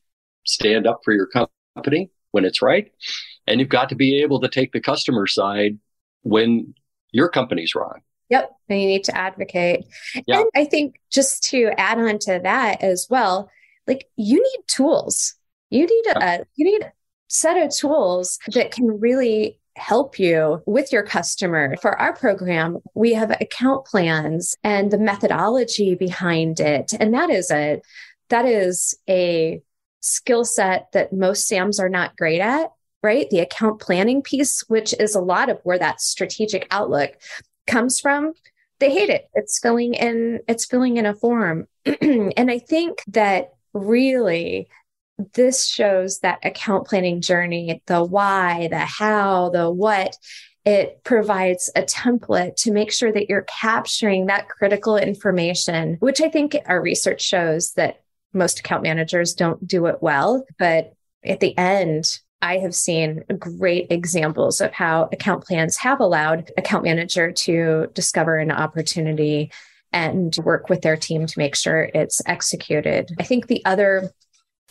stand 0.45 0.87
up 0.87 1.01
for 1.03 1.13
your 1.13 1.27
company 1.27 2.11
when 2.31 2.45
it's 2.45 2.61
right. 2.61 2.91
And 3.47 3.59
you've 3.59 3.69
got 3.69 3.89
to 3.89 3.95
be 3.95 4.21
able 4.21 4.39
to 4.41 4.49
take 4.49 4.71
the 4.71 4.81
customer 4.81 5.27
side 5.27 5.77
when 6.23 6.73
your 7.11 7.29
company's 7.29 7.75
wrong. 7.75 8.01
Yep. 8.29 8.51
And 8.69 8.81
you 8.81 8.87
need 8.87 9.03
to 9.05 9.15
advocate. 9.15 9.85
Yep. 10.15 10.25
And 10.27 10.45
I 10.55 10.65
think 10.65 10.99
just 11.11 11.43
to 11.51 11.71
add 11.77 11.99
on 11.99 12.19
to 12.19 12.39
that 12.43 12.81
as 12.81 13.07
well, 13.09 13.49
like 13.87 14.07
you 14.15 14.37
need 14.41 14.67
tools. 14.67 15.35
You 15.69 15.85
need 15.85 16.15
a 16.15 16.45
you 16.55 16.65
need 16.65 16.83
a 16.83 16.91
set 17.27 17.57
of 17.57 17.75
tools 17.75 18.39
that 18.53 18.71
can 18.71 18.99
really 18.99 19.59
help 19.75 20.17
you 20.19 20.61
with 20.65 20.91
your 20.91 21.03
customer. 21.03 21.75
For 21.81 21.99
our 21.99 22.13
program, 22.13 22.79
we 22.93 23.13
have 23.13 23.31
account 23.31 23.85
plans 23.85 24.55
and 24.63 24.89
the 24.89 24.97
methodology 24.97 25.95
behind 25.95 26.59
it. 26.59 26.93
And 26.99 27.13
that 27.13 27.29
is 27.29 27.51
a 27.51 27.81
that 28.29 28.45
is 28.45 28.97
a 29.09 29.61
skill 30.05 30.45
set 30.45 30.91
that 30.93 31.11
most 31.11 31.47
SAMs 31.47 31.79
are 31.79 31.89
not 31.89 32.15
great 32.15 32.39
at, 32.39 32.71
right? 33.01 33.29
The 33.29 33.39
account 33.39 33.79
planning 33.79 34.21
piece, 34.21 34.63
which 34.67 34.93
is 34.99 35.15
a 35.15 35.21
lot 35.21 35.49
of 35.49 35.59
where 35.63 35.79
that 35.79 36.01
strategic 36.01 36.67
outlook 36.71 37.11
comes 37.67 37.99
from. 37.99 38.33
They 38.79 38.91
hate 38.91 39.09
it. 39.09 39.27
It's 39.33 39.59
filling 39.59 39.95
in, 39.95 40.41
it's 40.47 40.65
filling 40.65 40.97
in 40.97 41.05
a 41.05 41.15
form. 41.15 41.67
and 41.85 42.51
I 42.51 42.59
think 42.59 42.99
that 43.07 43.53
really 43.73 44.67
this 45.33 45.65
shows 45.65 46.19
that 46.19 46.39
account 46.43 46.87
planning 46.87 47.21
journey, 47.21 47.81
the 47.87 48.03
why, 48.03 48.67
the 48.69 48.79
how, 48.79 49.49
the 49.49 49.71
what, 49.71 50.17
it 50.65 51.03
provides 51.03 51.69
a 51.75 51.83
template 51.83 52.55
to 52.57 52.71
make 52.71 52.91
sure 52.91 53.11
that 53.11 53.29
you're 53.29 53.45
capturing 53.47 54.25
that 54.25 54.49
critical 54.49 54.97
information, 54.97 55.97
which 55.99 56.21
I 56.21 56.29
think 56.29 56.57
our 56.65 56.81
research 56.81 57.21
shows 57.21 57.73
that 57.73 58.01
most 58.35 58.59
account 58.59 58.83
managers 58.83 59.33
don't 59.33 59.65
do 59.65 59.87
it 59.87 59.97
well. 60.01 60.45
But 60.59 60.93
at 61.25 61.39
the 61.39 61.57
end, 61.57 62.19
I 62.41 62.59
have 62.59 62.75
seen 62.75 63.23
great 63.39 63.87
examples 63.89 64.61
of 64.61 64.73
how 64.73 65.09
account 65.11 65.45
plans 65.45 65.77
have 65.77 65.99
allowed 65.99 66.51
account 66.57 66.83
manager 66.83 67.31
to 67.31 67.87
discover 67.93 68.37
an 68.37 68.51
opportunity 68.51 69.51
and 69.91 70.35
work 70.43 70.69
with 70.69 70.81
their 70.81 70.97
team 70.97 71.25
to 71.25 71.39
make 71.39 71.55
sure 71.55 71.89
it's 71.93 72.21
executed. 72.27 73.15
I 73.17 73.23
think 73.23 73.47
the 73.47 73.63
other 73.65 74.11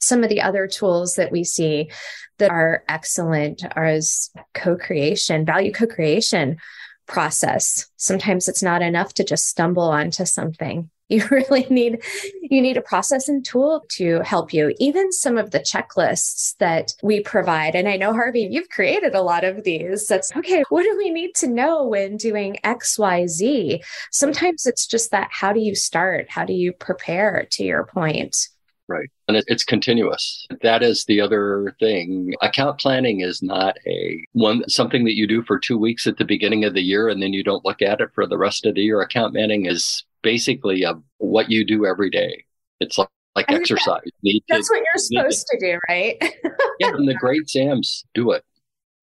Some 0.05 0.22
of 0.22 0.29
the 0.29 0.42
other 0.42 0.66
tools 0.66 1.14
that 1.14 1.33
we 1.33 1.44
see 1.44 1.90
that 2.38 2.50
are 2.50 2.85
excellent 2.88 3.64
are 3.74 3.87
as 3.87 4.29
co-creation, 4.53 5.46
value 5.46 5.72
co-creation 5.72 6.59
process. 7.07 7.87
Sometimes 7.96 8.46
it's 8.46 8.62
not 8.62 8.83
enough 8.83 9.14
to 9.14 9.24
just 9.24 9.46
stumble 9.46 9.85
onto 9.85 10.27
something. 10.27 10.90
You 11.10 11.26
really 11.30 11.66
need 11.68 12.02
you 12.40 12.62
need 12.62 12.78
a 12.78 12.82
process 12.82 13.28
and 13.28 13.44
tool 13.44 13.84
to 13.90 14.20
help 14.20 14.54
you. 14.54 14.74
Even 14.78 15.12
some 15.12 15.36
of 15.36 15.50
the 15.50 15.60
checklists 15.60 16.56
that 16.58 16.94
we 17.02 17.20
provide. 17.20 17.74
And 17.74 17.88
I 17.88 17.96
know 17.96 18.14
Harvey, 18.14 18.48
you've 18.50 18.70
created 18.70 19.14
a 19.14 19.20
lot 19.20 19.44
of 19.44 19.64
these. 19.64 20.06
That's 20.06 20.34
okay, 20.34 20.64
what 20.70 20.82
do 20.82 20.96
we 20.96 21.10
need 21.10 21.34
to 21.36 21.46
know 21.46 21.84
when 21.86 22.16
doing 22.16 22.56
XYZ? 22.64 23.84
Sometimes 24.12 24.64
it's 24.64 24.86
just 24.86 25.10
that 25.10 25.28
how 25.30 25.52
do 25.52 25.60
you 25.60 25.74
start? 25.74 26.30
How 26.30 26.46
do 26.46 26.54
you 26.54 26.72
prepare 26.72 27.46
to 27.52 27.64
your 27.64 27.84
point? 27.84 28.48
Right. 28.86 29.08
And 29.28 29.42
it's 29.46 29.64
continuous. 29.64 30.46
That 30.62 30.82
is 30.82 31.06
the 31.06 31.20
other 31.20 31.74
thing. 31.80 32.34
Account 32.42 32.78
planning 32.78 33.20
is 33.20 33.42
not 33.42 33.78
a 33.86 34.22
one 34.32 34.68
something 34.68 35.04
that 35.04 35.16
you 35.16 35.26
do 35.26 35.42
for 35.42 35.58
2 35.58 35.78
weeks 35.78 36.06
at 36.06 36.18
the 36.18 36.24
beginning 36.24 36.64
of 36.64 36.74
the 36.74 36.82
year 36.82 37.08
and 37.08 37.22
then 37.22 37.32
you 37.32 37.42
don't 37.42 37.64
look 37.64 37.80
at 37.80 38.00
it 38.00 38.10
for 38.14 38.26
the 38.26 38.36
rest 38.36 38.66
of 38.66 38.74
the 38.74 38.82
year. 38.82 39.00
Account 39.00 39.34
planning 39.34 39.64
is 39.64 40.04
basically 40.22 40.82
a, 40.82 40.94
what 41.18 41.50
you 41.50 41.64
do 41.64 41.86
every 41.86 42.10
day. 42.10 42.44
It's 42.80 42.98
like, 42.98 43.08
like 43.34 43.50
exercise. 43.50 44.02
That, 44.22 44.40
that's 44.48 44.68
to, 44.68 44.74
what 44.74 44.84
you're 44.84 45.30
supposed 45.30 45.46
to, 45.50 45.58
to 45.58 45.72
do, 45.72 45.78
right? 45.88 46.16
yeah, 46.78 46.88
and 46.88 47.08
the 47.08 47.14
great 47.14 47.48
Sams 47.48 48.04
do 48.12 48.32
it. 48.32 48.44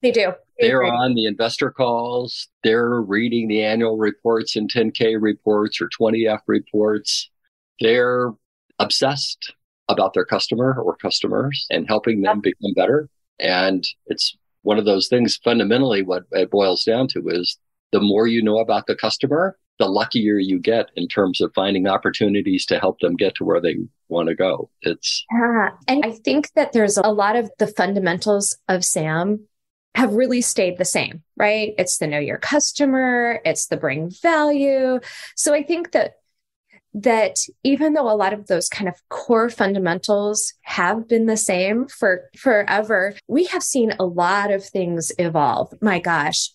They 0.03 0.11
do. 0.11 0.33
They 0.59 0.71
are 0.71 0.83
on 0.83 1.15
the 1.15 1.25
investor 1.25 1.71
calls. 1.71 2.47
They're 2.63 3.01
reading 3.01 3.47
the 3.47 3.63
annual 3.63 3.97
reports 3.97 4.55
and 4.55 4.71
10K 4.71 5.17
reports 5.19 5.81
or 5.81 5.89
20F 5.89 6.41
reports. 6.47 7.29
They're 7.79 8.31
obsessed 8.79 9.53
about 9.91 10.13
their 10.13 10.25
customer 10.25 10.79
or 10.81 10.95
customers 10.95 11.65
and 11.69 11.87
helping 11.87 12.21
them 12.21 12.39
become 12.39 12.73
better. 12.75 13.09
And 13.39 13.83
it's 14.07 14.35
one 14.63 14.77
of 14.77 14.85
those 14.85 15.07
things 15.07 15.37
fundamentally 15.43 16.03
what 16.03 16.23
it 16.31 16.51
boils 16.51 16.83
down 16.83 17.07
to 17.09 17.27
is 17.29 17.57
the 17.91 17.99
more 17.99 18.27
you 18.27 18.41
know 18.41 18.59
about 18.59 18.87
the 18.87 18.95
customer, 18.95 19.57
the 19.79 19.87
luckier 19.87 20.37
you 20.37 20.59
get 20.59 20.89
in 20.95 21.07
terms 21.07 21.41
of 21.41 21.51
finding 21.55 21.87
opportunities 21.87 22.65
to 22.67 22.79
help 22.79 22.99
them 22.99 23.15
get 23.15 23.35
to 23.35 23.43
where 23.43 23.59
they 23.59 23.77
want 24.09 24.29
to 24.29 24.35
go. 24.35 24.69
It's 24.81 25.25
yeah. 25.31 25.69
And 25.87 26.05
I 26.05 26.11
think 26.11 26.51
that 26.53 26.71
there's 26.71 26.97
a 26.97 27.11
lot 27.11 27.35
of 27.35 27.49
the 27.57 27.67
fundamentals 27.67 28.57
of 28.67 28.85
SAM 28.85 29.47
have 29.95 30.13
really 30.13 30.41
stayed 30.41 30.77
the 30.77 30.85
same, 30.85 31.23
right? 31.35 31.73
It's 31.77 31.97
the 31.97 32.07
know 32.07 32.19
your 32.19 32.37
customer, 32.37 33.41
it's 33.43 33.67
the 33.67 33.77
bring 33.77 34.11
value. 34.21 34.99
So 35.35 35.53
I 35.53 35.63
think 35.63 35.91
that 35.91 36.20
that 36.93 37.39
even 37.63 37.93
though 37.93 38.09
a 38.09 38.15
lot 38.15 38.33
of 38.33 38.47
those 38.47 38.67
kind 38.67 38.89
of 38.89 38.95
core 39.09 39.49
fundamentals 39.49 40.53
have 40.61 41.07
been 41.07 41.25
the 41.25 41.37
same 41.37 41.87
for 41.87 42.29
forever, 42.37 43.15
we 43.27 43.45
have 43.45 43.63
seen 43.63 43.93
a 43.99 44.05
lot 44.05 44.51
of 44.51 44.65
things 44.65 45.11
evolve. 45.17 45.73
My 45.81 45.99
gosh, 45.99 46.51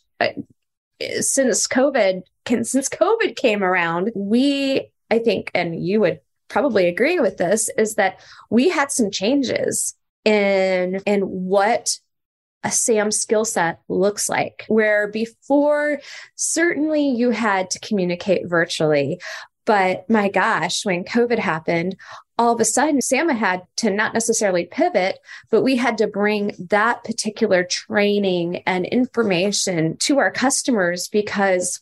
since 1.20 1.66
COVID, 1.66 2.22
since 2.62 2.88
COVID 2.88 3.37
came 3.37 3.62
around, 3.62 4.12
we, 4.14 4.90
I 5.11 5.18
think, 5.18 5.51
and 5.55 5.83
you 5.83 6.01
would 6.01 6.20
probably 6.49 6.87
agree 6.87 7.18
with 7.18 7.38
this, 7.38 7.70
is 7.77 7.94
that 7.94 8.20
we 8.51 8.68
had 8.68 8.90
some 8.90 9.11
changes 9.11 9.94
in 10.25 11.01
in 11.07 11.22
what 11.22 11.99
a 12.64 12.70
SAM 12.70 13.11
skill 13.11 13.44
set 13.44 13.81
looks 13.88 14.29
like. 14.29 14.64
Where 14.68 15.09
before, 15.09 16.01
certainly 16.35 17.09
you 17.09 17.31
had 17.31 17.70
to 17.70 17.81
communicate 17.81 18.49
virtually, 18.49 19.20
but 19.66 20.09
my 20.09 20.29
gosh, 20.29 20.87
when 20.87 21.05
COVID 21.05 21.38
happened, 21.38 21.96
all 22.38 22.55
of 22.55 22.61
a 22.61 22.64
sudden, 22.64 23.02
SAMA 23.02 23.35
had 23.35 23.62
to 23.76 23.90
not 23.90 24.14
necessarily 24.14 24.64
pivot, 24.64 25.18
but 25.50 25.62
we 25.62 25.76
had 25.76 25.98
to 25.98 26.07
bring 26.07 26.52
that 26.70 27.02
particular 27.05 27.64
training 27.64 28.62
and 28.66 28.87
information 28.87 29.96
to 29.98 30.18
our 30.18 30.31
customers 30.31 31.09
because 31.09 31.81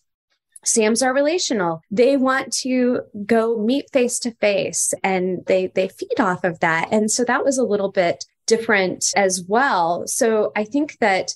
SAMs 0.65 1.03
are 1.03 1.15
relational. 1.15 1.83
They 1.91 2.17
want 2.17 2.53
to 2.63 3.03
go 3.27 3.59
meet 3.59 3.91
face 3.93 4.19
to 4.21 4.31
face 4.33 4.95
and 5.03 5.45
they 5.47 5.67
they 5.69 5.89
feed 5.89 6.19
off 6.19 6.43
of 6.45 6.61
that. 6.61 6.89
And 6.91 7.11
so 7.11 7.25
that 7.25 7.45
was 7.45 7.59
a 7.59 7.65
little 7.65 7.91
bit 7.91 8.25
different 8.47 9.13
as 9.17 9.45
well. 9.47 10.07
So 10.07 10.53
I 10.57 10.65
think 10.65 10.99
that 11.01 11.35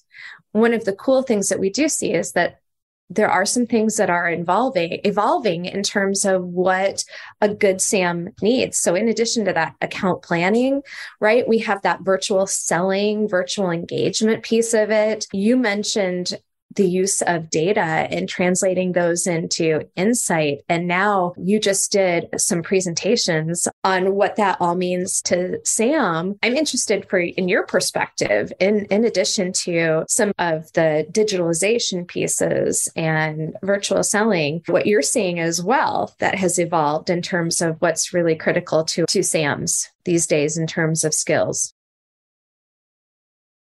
one 0.53 0.73
of 0.73 0.85
the 0.85 0.95
cool 0.95 1.23
things 1.23 1.49
that 1.49 1.61
we 1.61 1.71
do 1.71 1.89
see 1.89 2.15
is 2.15 2.33
that 2.33 2.61
there 3.11 3.31
are 3.31 3.47
some 3.47 3.67
things 3.67 3.97
that 3.97 4.11
are 4.11 4.31
evolving 4.31 5.01
evolving 5.05 5.65
in 5.65 5.83
terms 5.83 6.25
of 6.25 6.45
what 6.45 7.05
a 7.41 7.49
good 7.49 7.81
sam 7.81 8.29
needs. 8.43 8.79
So 8.79 8.95
in 8.95 9.09
addition 9.09 9.45
to 9.47 9.53
that 9.53 9.75
account 9.81 10.23
planning 10.23 10.83
right 11.21 11.49
we 11.49 11.59
have 11.59 11.83
that 11.83 12.01
virtual 12.03 12.47
selling 12.47 13.29
virtual 13.29 13.71
engagement 13.71 14.43
piece 14.43 14.75
of 14.75 14.91
it. 14.91 15.27
You 15.33 15.57
mentioned 15.57 16.35
the 16.75 16.87
use 16.87 17.23
of 17.23 17.51
data 17.51 17.81
and 17.81 18.29
translating 18.29 18.93
those 18.93 19.27
into 19.27 19.89
insight. 19.97 20.63
And 20.69 20.87
now 20.87 21.35
you 21.37 21.59
just 21.61 21.93
did 21.93 22.29
some 22.37 22.63
presentations 22.63 23.67
on 23.85 24.15
what 24.15 24.37
that 24.37 24.59
all 24.61 24.75
means 24.75 25.23
to 25.23 25.59
Sam. 25.65 26.39
I'm 26.43 26.57
interested 26.57 27.09
for 27.09 27.19
in 27.19 27.49
your 27.49 27.65
perspective, 27.67 28.53
in, 28.61 28.87
in 28.87 29.05
addition 29.05 29.53
to 29.53 30.05
some 30.09 30.33
of 30.39 30.73
the 30.75 31.07
digitalization 31.11 32.07
pieces 32.07 32.89
and 32.97 33.57
virtual 33.63 34.03
selling, 34.03 34.63
what 34.67 34.87
you're 34.87 35.03
seeing 35.03 35.41
as 35.41 35.63
well 35.63 36.15
that 36.19 36.35
has 36.37 36.59
evolved 36.59 37.11
in 37.11 37.23
terms 37.23 37.61
of 37.61 37.77
what's 37.81 38.13
really 38.13 38.35
critical 38.35 38.85
to, 38.85 39.07
to 39.07 39.23
SAMs 39.23 39.91
these 40.05 40.27
days 40.27 40.57
in 40.57 40.67
terms 40.67 41.05
of 41.05 41.13
skills 41.13 41.75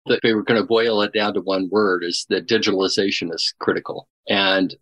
if 0.05 0.19
we 0.23 0.33
were 0.33 0.43
going 0.43 0.59
to 0.59 0.67
boil 0.67 1.01
it 1.01 1.13
down 1.13 1.33
to 1.33 1.41
one 1.41 1.69
word 1.69 2.03
is 2.03 2.25
that 2.29 2.47
digitalization 2.47 3.33
is 3.33 3.53
critical. 3.59 4.07
And 4.27 4.75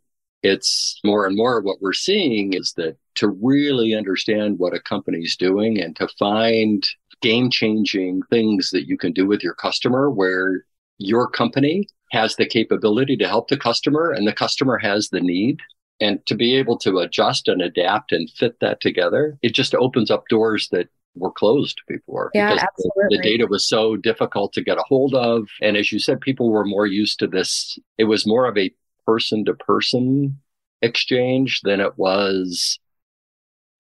it's 0.44 1.00
more 1.04 1.26
and 1.26 1.36
more 1.36 1.62
what 1.62 1.82
we're 1.82 1.94
seeing 1.94 2.54
is 2.54 2.74
that 2.78 2.98
to 3.16 3.30
really 3.30 3.94
understand 3.94 4.58
what 4.58 4.74
a 4.74 4.80
company's 4.80 5.36
doing 5.36 5.80
and 5.80 5.96
to 5.98 6.08
find 6.20 6.88
game 7.22 7.52
changing 7.52 8.22
things 8.30 8.72
that 8.72 8.88
you 8.88 8.98
can 8.98 9.14
do 9.14 9.28
with 9.28 9.44
your 9.44 9.54
customer 9.54 10.10
where 10.10 10.66
your 10.98 11.30
company 11.30 11.88
has 12.12 12.36
the 12.36 12.46
capability 12.46 13.16
to 13.18 13.28
help 13.28 13.48
the 13.48 13.58
customer 13.58 14.12
and 14.12 14.28
the 14.28 14.34
customer 14.34 14.78
has 14.78 15.10
the 15.10 15.22
need 15.22 15.60
and 16.00 16.26
to 16.26 16.36
be 16.36 16.56
able 16.56 16.78
to 16.80 16.98
adjust 16.98 17.48
and 17.48 17.62
adapt 17.62 18.12
and 18.12 18.30
fit 18.32 18.60
that 18.60 18.82
together 18.82 19.38
it 19.44 19.54
just 19.54 19.76
opens 19.76 20.10
up 20.10 20.24
doors 20.30 20.68
that 20.72 20.88
were 21.16 21.32
closed 21.32 21.82
before 21.88 22.32
yeah, 22.34 22.54
because 22.54 22.64
absolutely. 22.64 23.18
The, 23.18 23.18
the 23.18 23.24
data 23.24 23.48
was 23.48 23.68
so 23.68 23.98
difficult 23.98 24.54
to 24.54 24.64
get 24.64 24.78
a 24.78 24.84
hold 24.88 25.14
of. 25.14 25.48
And 25.62 25.76
as 25.76 25.92
you 25.92 26.00
said, 26.00 26.22
people 26.22 26.50
were 26.50 26.66
more 26.66 26.86
used 26.86 27.20
to 27.20 27.28
this. 27.28 27.78
It 27.98 28.06
was 28.06 28.26
more 28.26 28.46
of 28.46 28.58
a 28.58 28.74
person 29.06 29.44
to 29.46 29.54
person 29.54 30.40
exchange 30.82 31.62
than 31.64 31.82
it 31.82 31.98
was 31.98 32.80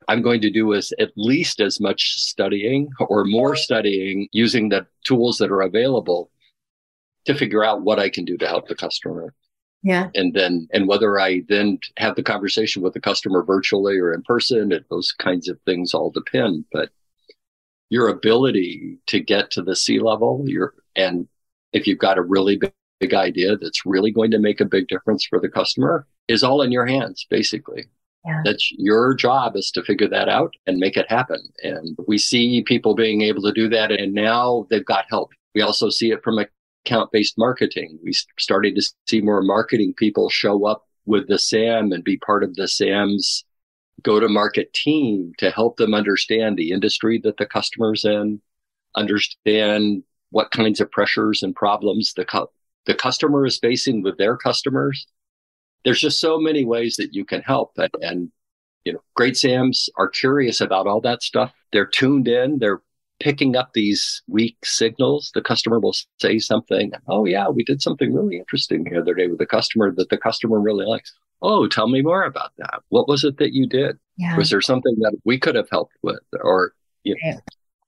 I'm 0.07 0.21
going 0.21 0.41
to 0.41 0.51
do 0.51 0.73
is 0.73 0.93
at 0.99 1.11
least 1.15 1.61
as 1.61 1.79
much 1.79 2.15
studying 2.17 2.89
or 2.99 3.23
more 3.23 3.55
studying 3.55 4.27
using 4.31 4.69
the 4.69 4.85
tools 5.05 5.37
that 5.37 5.51
are 5.51 5.61
available 5.61 6.29
to 7.25 7.33
figure 7.33 7.63
out 7.63 7.83
what 7.83 7.99
I 7.99 8.09
can 8.09 8.25
do 8.25 8.37
to 8.37 8.47
help 8.47 8.67
the 8.67 8.75
customer. 8.75 9.33
Yeah. 9.83 10.09
And 10.13 10.33
then, 10.33 10.67
and 10.73 10.87
whether 10.87 11.19
I 11.19 11.43
then 11.47 11.79
have 11.97 12.15
the 12.15 12.23
conversation 12.23 12.81
with 12.81 12.93
the 12.93 12.99
customer 12.99 13.43
virtually 13.43 13.97
or 13.97 14.13
in 14.13 14.21
person, 14.23 14.73
those 14.89 15.11
kinds 15.13 15.47
of 15.47 15.59
things 15.61 15.93
all 15.93 16.11
depend. 16.11 16.65
But 16.71 16.89
your 17.91 18.07
ability 18.07 18.97
to 19.05 19.19
get 19.19 19.51
to 19.51 19.61
the 19.61 19.75
C 19.75 19.99
level, 19.99 20.43
your 20.47 20.73
and 20.95 21.27
if 21.73 21.85
you've 21.85 21.99
got 21.99 22.17
a 22.17 22.23
really 22.23 22.55
big, 22.55 22.73
big 23.01 23.13
idea 23.13 23.57
that's 23.57 23.85
really 23.85 24.11
going 24.11 24.31
to 24.31 24.39
make 24.39 24.61
a 24.61 24.65
big 24.65 24.87
difference 24.87 25.25
for 25.25 25.39
the 25.39 25.49
customer, 25.49 26.07
is 26.29 26.41
all 26.41 26.61
in 26.61 26.71
your 26.71 26.85
hands, 26.85 27.27
basically. 27.29 27.83
Yeah. 28.25 28.41
That's 28.45 28.71
your 28.77 29.13
job 29.13 29.57
is 29.57 29.71
to 29.71 29.83
figure 29.83 30.07
that 30.07 30.29
out 30.29 30.53
and 30.65 30.77
make 30.77 30.95
it 30.95 31.09
happen. 31.09 31.41
And 31.63 31.97
we 32.07 32.17
see 32.17 32.63
people 32.63 32.95
being 32.95 33.21
able 33.23 33.41
to 33.41 33.51
do 33.51 33.67
that. 33.69 33.91
And 33.91 34.13
now 34.13 34.67
they've 34.69 34.85
got 34.85 35.05
help. 35.09 35.31
We 35.53 35.61
also 35.61 35.89
see 35.89 36.11
it 36.11 36.23
from 36.23 36.39
account 36.85 37.11
based 37.11 37.37
marketing. 37.37 37.99
We 38.03 38.13
started 38.39 38.75
to 38.75 38.93
see 39.07 39.19
more 39.19 39.41
marketing 39.41 39.95
people 39.97 40.29
show 40.29 40.65
up 40.65 40.87
with 41.05 41.27
the 41.27 41.39
SAM 41.39 41.91
and 41.91 42.03
be 42.03 42.17
part 42.17 42.43
of 42.43 42.55
the 42.55 42.67
SAM's 42.67 43.43
go 44.03 44.19
to 44.19 44.27
market 44.27 44.73
team 44.73 45.33
to 45.37 45.51
help 45.51 45.77
them 45.77 45.93
understand 45.93 46.57
the 46.57 46.71
industry 46.71 47.19
that 47.23 47.37
the 47.37 47.45
customer's 47.45 48.05
in, 48.05 48.41
understand 48.95 50.03
what 50.31 50.51
kinds 50.51 50.79
of 50.79 50.91
pressures 50.91 51.43
and 51.43 51.55
problems 51.55 52.13
the, 52.13 52.25
cu- 52.25 52.47
the 52.85 52.95
customer 52.95 53.45
is 53.45 53.59
facing 53.59 54.01
with 54.01 54.17
their 54.17 54.37
customers. 54.37 55.07
There's 55.83 55.99
just 55.99 56.19
so 56.19 56.39
many 56.39 56.65
ways 56.65 56.95
that 56.97 57.13
you 57.13 57.25
can 57.25 57.41
help. 57.41 57.71
And, 57.77 57.91
and, 58.01 58.31
you 58.85 58.93
know, 58.93 59.01
great 59.15 59.37
SAMs 59.37 59.89
are 59.97 60.09
curious 60.09 60.61
about 60.61 60.87
all 60.87 61.01
that 61.01 61.23
stuff. 61.23 61.51
They're 61.71 61.85
tuned 61.85 62.27
in. 62.27 62.59
They're 62.59 62.81
picking 63.19 63.55
up 63.55 63.73
these 63.73 64.23
weak 64.27 64.57
signals. 64.63 65.31
The 65.33 65.41
customer 65.41 65.79
will 65.79 65.95
say 66.19 66.39
something. 66.39 66.91
Oh, 67.07 67.25
yeah, 67.25 67.49
we 67.49 67.63
did 67.63 67.81
something 67.81 68.13
really 68.13 68.37
interesting 68.37 68.83
the 68.83 68.99
other 68.99 69.13
day 69.13 69.27
with 69.27 69.39
the 69.39 69.45
customer 69.45 69.91
that 69.95 70.09
the 70.09 70.17
customer 70.17 70.59
really 70.59 70.85
likes. 70.85 71.13
Oh, 71.41 71.67
tell 71.67 71.87
me 71.87 72.01
more 72.01 72.23
about 72.23 72.51
that. 72.57 72.81
What 72.89 73.07
was 73.07 73.23
it 73.23 73.37
that 73.37 73.53
you 73.53 73.67
did? 73.67 73.97
Yeah. 74.17 74.37
Was 74.37 74.49
there 74.49 74.61
something 74.61 74.95
that 74.99 75.17
we 75.25 75.39
could 75.39 75.55
have 75.55 75.69
helped 75.71 75.95
with? 76.03 76.19
Or, 76.39 76.73
you 77.03 77.15
know, 77.23 77.39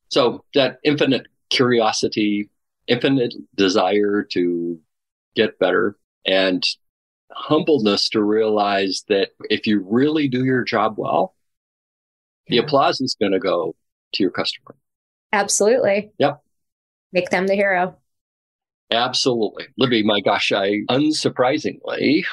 So 0.09 0.43
that 0.55 0.79
infinite 0.83 1.27
curiosity, 1.49 2.49
infinite 2.87 3.33
desire 3.55 4.23
to 4.31 4.79
get 5.35 5.59
better, 5.59 5.97
and 6.25 6.63
humbleness 7.31 8.09
to 8.09 8.21
realize 8.23 9.03
that 9.09 9.29
if 9.49 9.67
you 9.67 9.85
really 9.87 10.27
do 10.27 10.45
your 10.45 10.63
job 10.63 10.95
well, 10.97 11.35
the 12.47 12.57
applause 12.57 13.01
is 13.01 13.15
going 13.19 13.31
to 13.31 13.39
go 13.39 13.75
to 14.13 14.23
your 14.23 14.31
customer. 14.31 14.75
Absolutely. 15.31 16.11
Yep. 16.17 16.41
Make 17.11 17.29
them 17.29 17.47
the 17.47 17.55
hero. 17.55 17.95
Absolutely. 18.91 19.67
Libby, 19.77 20.03
my 20.03 20.21
gosh, 20.21 20.51
I 20.51 20.81
unsurprisingly, 20.89 22.25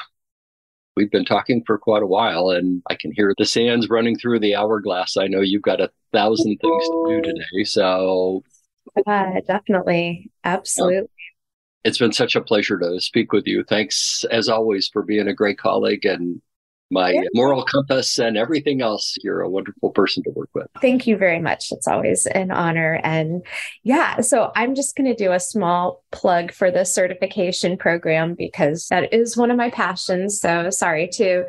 we've 0.95 1.11
been 1.11 1.25
talking 1.25 1.63
for 1.65 1.77
quite 1.77 2.03
a 2.03 2.07
while 2.07 2.49
and 2.49 2.81
I 2.89 2.95
can 2.95 3.11
hear 3.11 3.33
the 3.37 3.45
sands 3.45 3.89
running 3.89 4.17
through 4.17 4.39
the 4.39 4.55
hourglass. 4.55 5.17
I 5.17 5.27
know 5.27 5.41
you've 5.41 5.61
got 5.61 5.81
a 5.81 5.91
thousand 6.11 6.57
things 6.57 6.85
to 6.87 7.05
do 7.09 7.21
today. 7.21 7.63
So, 7.63 8.43
uh, 9.07 9.41
definitely. 9.47 10.29
Absolutely. 10.43 11.09
It's 11.83 11.97
been 11.97 12.11
such 12.11 12.35
a 12.35 12.41
pleasure 12.41 12.77
to 12.77 12.99
speak 12.99 13.31
with 13.31 13.47
you. 13.47 13.63
Thanks, 13.63 14.23
as 14.29 14.49
always, 14.49 14.87
for 14.89 15.01
being 15.01 15.27
a 15.27 15.33
great 15.33 15.57
colleague 15.57 16.05
and 16.05 16.41
my 16.91 17.11
yeah. 17.11 17.21
moral 17.33 17.63
compass 17.63 18.17
and 18.19 18.37
everything 18.37 18.81
else. 18.81 19.15
You're 19.23 19.41
a 19.41 19.49
wonderful 19.49 19.91
person 19.91 20.23
to 20.23 20.29
work 20.31 20.49
with. 20.53 20.67
Thank 20.81 21.07
you 21.07 21.17
very 21.17 21.39
much. 21.39 21.71
It's 21.71 21.87
always 21.87 22.25
an 22.27 22.51
honor. 22.51 22.99
And 23.03 23.43
yeah, 23.83 24.21
so 24.21 24.51
I'm 24.55 24.75
just 24.75 24.95
going 24.95 25.09
to 25.09 25.15
do 25.15 25.31
a 25.31 25.39
small 25.39 26.03
plug 26.11 26.51
for 26.51 26.69
the 26.69 26.85
certification 26.85 27.77
program 27.77 28.35
because 28.35 28.87
that 28.89 29.13
is 29.13 29.37
one 29.37 29.51
of 29.51 29.57
my 29.57 29.69
passions. 29.69 30.39
So 30.39 30.69
sorry 30.69 31.07
to 31.13 31.45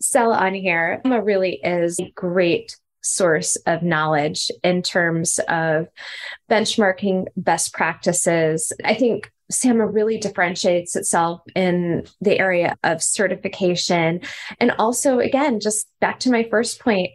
sell 0.00 0.32
on 0.32 0.54
here. 0.54 1.00
It 1.04 1.08
really 1.08 1.60
is 1.62 2.00
a 2.00 2.10
great 2.14 2.76
source 3.02 3.56
of 3.66 3.82
knowledge 3.82 4.50
in 4.64 4.82
terms 4.82 5.38
of 5.48 5.86
benchmarking 6.50 7.26
best 7.36 7.72
practices. 7.72 8.72
I 8.84 8.94
think 8.94 9.30
SAMA 9.50 9.86
really 9.86 10.18
differentiates 10.18 10.96
itself 10.96 11.42
in 11.54 12.06
the 12.20 12.38
area 12.38 12.76
of 12.82 13.02
certification. 13.02 14.20
And 14.58 14.72
also, 14.72 15.18
again, 15.18 15.60
just 15.60 15.88
back 16.00 16.20
to 16.20 16.30
my 16.30 16.44
first 16.44 16.80
point, 16.80 17.10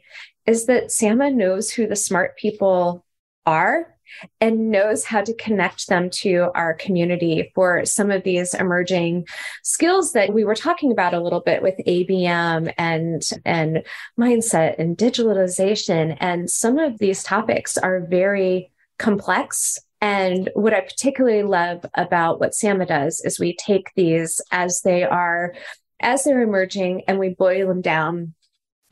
is 0.46 0.66
that 0.66 0.92
SAMA 0.92 1.32
knows 1.32 1.72
who 1.72 1.88
the 1.88 1.96
smart 1.96 2.38
people 2.38 3.06
are 3.46 3.96
and 4.40 4.72
knows 4.72 5.06
how 5.06 5.22
to 5.22 5.34
connect 5.36 5.88
them 5.88 6.10
to 6.10 6.50
our 6.54 6.74
community 6.74 7.52
for 7.56 7.86
some 7.86 8.12
of 8.12 8.24
these 8.24 8.54
emerging 8.54 9.26
skills 9.64 10.14
that 10.14 10.34
we 10.34 10.44
were 10.44 10.56
talking 10.56 10.92
about 10.92 11.14
a 11.14 11.20
little 11.20 11.40
bit 11.40 11.62
with 11.62 11.76
ABM 11.88 12.74
and 12.78 13.22
and 13.46 13.84
mindset 14.20 14.78
and 14.78 14.98
digitalization 14.98 16.18
and 16.20 16.50
some 16.50 16.78
of 16.78 16.98
these 17.00 17.24
topics 17.24 17.78
are 17.78 18.02
very 18.02 18.72
complex 19.00 19.80
and 20.02 20.50
what 20.56 20.74
I 20.74 20.82
particularly 20.82 21.44
love 21.44 21.86
about 21.94 22.40
what 22.40 22.56
SAMA 22.56 22.88
does 22.88 23.22
is 23.24 23.40
we 23.40 23.56
take 23.56 23.94
these 23.96 24.42
as 24.52 24.82
they 24.82 25.04
are, 25.04 25.54
as 26.00 26.24
they're 26.24 26.42
emerging, 26.42 27.04
and 27.08 27.20
we 27.20 27.30
boil 27.30 27.68
them 27.68 27.82
down 27.82 28.34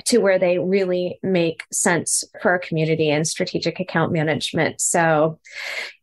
to 0.05 0.19
where 0.19 0.39
they 0.39 0.59
really 0.59 1.19
make 1.21 1.63
sense 1.71 2.23
for 2.41 2.51
our 2.51 2.59
community 2.59 3.09
and 3.09 3.27
strategic 3.27 3.79
account 3.79 4.11
management. 4.11 4.79
So, 4.79 5.39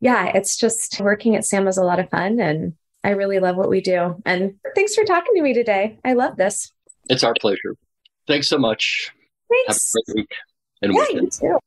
yeah, 0.01 0.27
it's 0.27 0.57
just 0.57 0.99
working 0.99 1.35
at 1.35 1.45
SAMA 1.45 1.69
is 1.69 1.77
a 1.77 1.83
lot 1.83 1.99
of 1.99 2.09
fun, 2.09 2.39
and 2.39 2.73
I 3.03 3.11
really 3.11 3.39
love 3.39 3.55
what 3.55 3.69
we 3.69 3.81
do. 3.81 4.21
And 4.25 4.55
thanks 4.75 4.93
for 4.93 5.05
talking 5.05 5.33
to 5.35 5.41
me 5.41 5.53
today. 5.53 5.99
I 6.03 6.13
love 6.13 6.35
this. 6.35 6.71
It's 7.09 7.23
our 7.23 7.33
pleasure. 7.39 7.75
Thanks 8.27 8.49
so 8.49 8.57
much. 8.57 9.11
Thanks. 9.49 9.93
Have 9.93 10.01
a 10.07 10.11
great 10.11 10.17
week 10.17 10.31
and 10.81 10.93
yeah, 10.93 10.99
weekend. 10.99 11.21
You 11.41 11.49
too. 11.49 11.59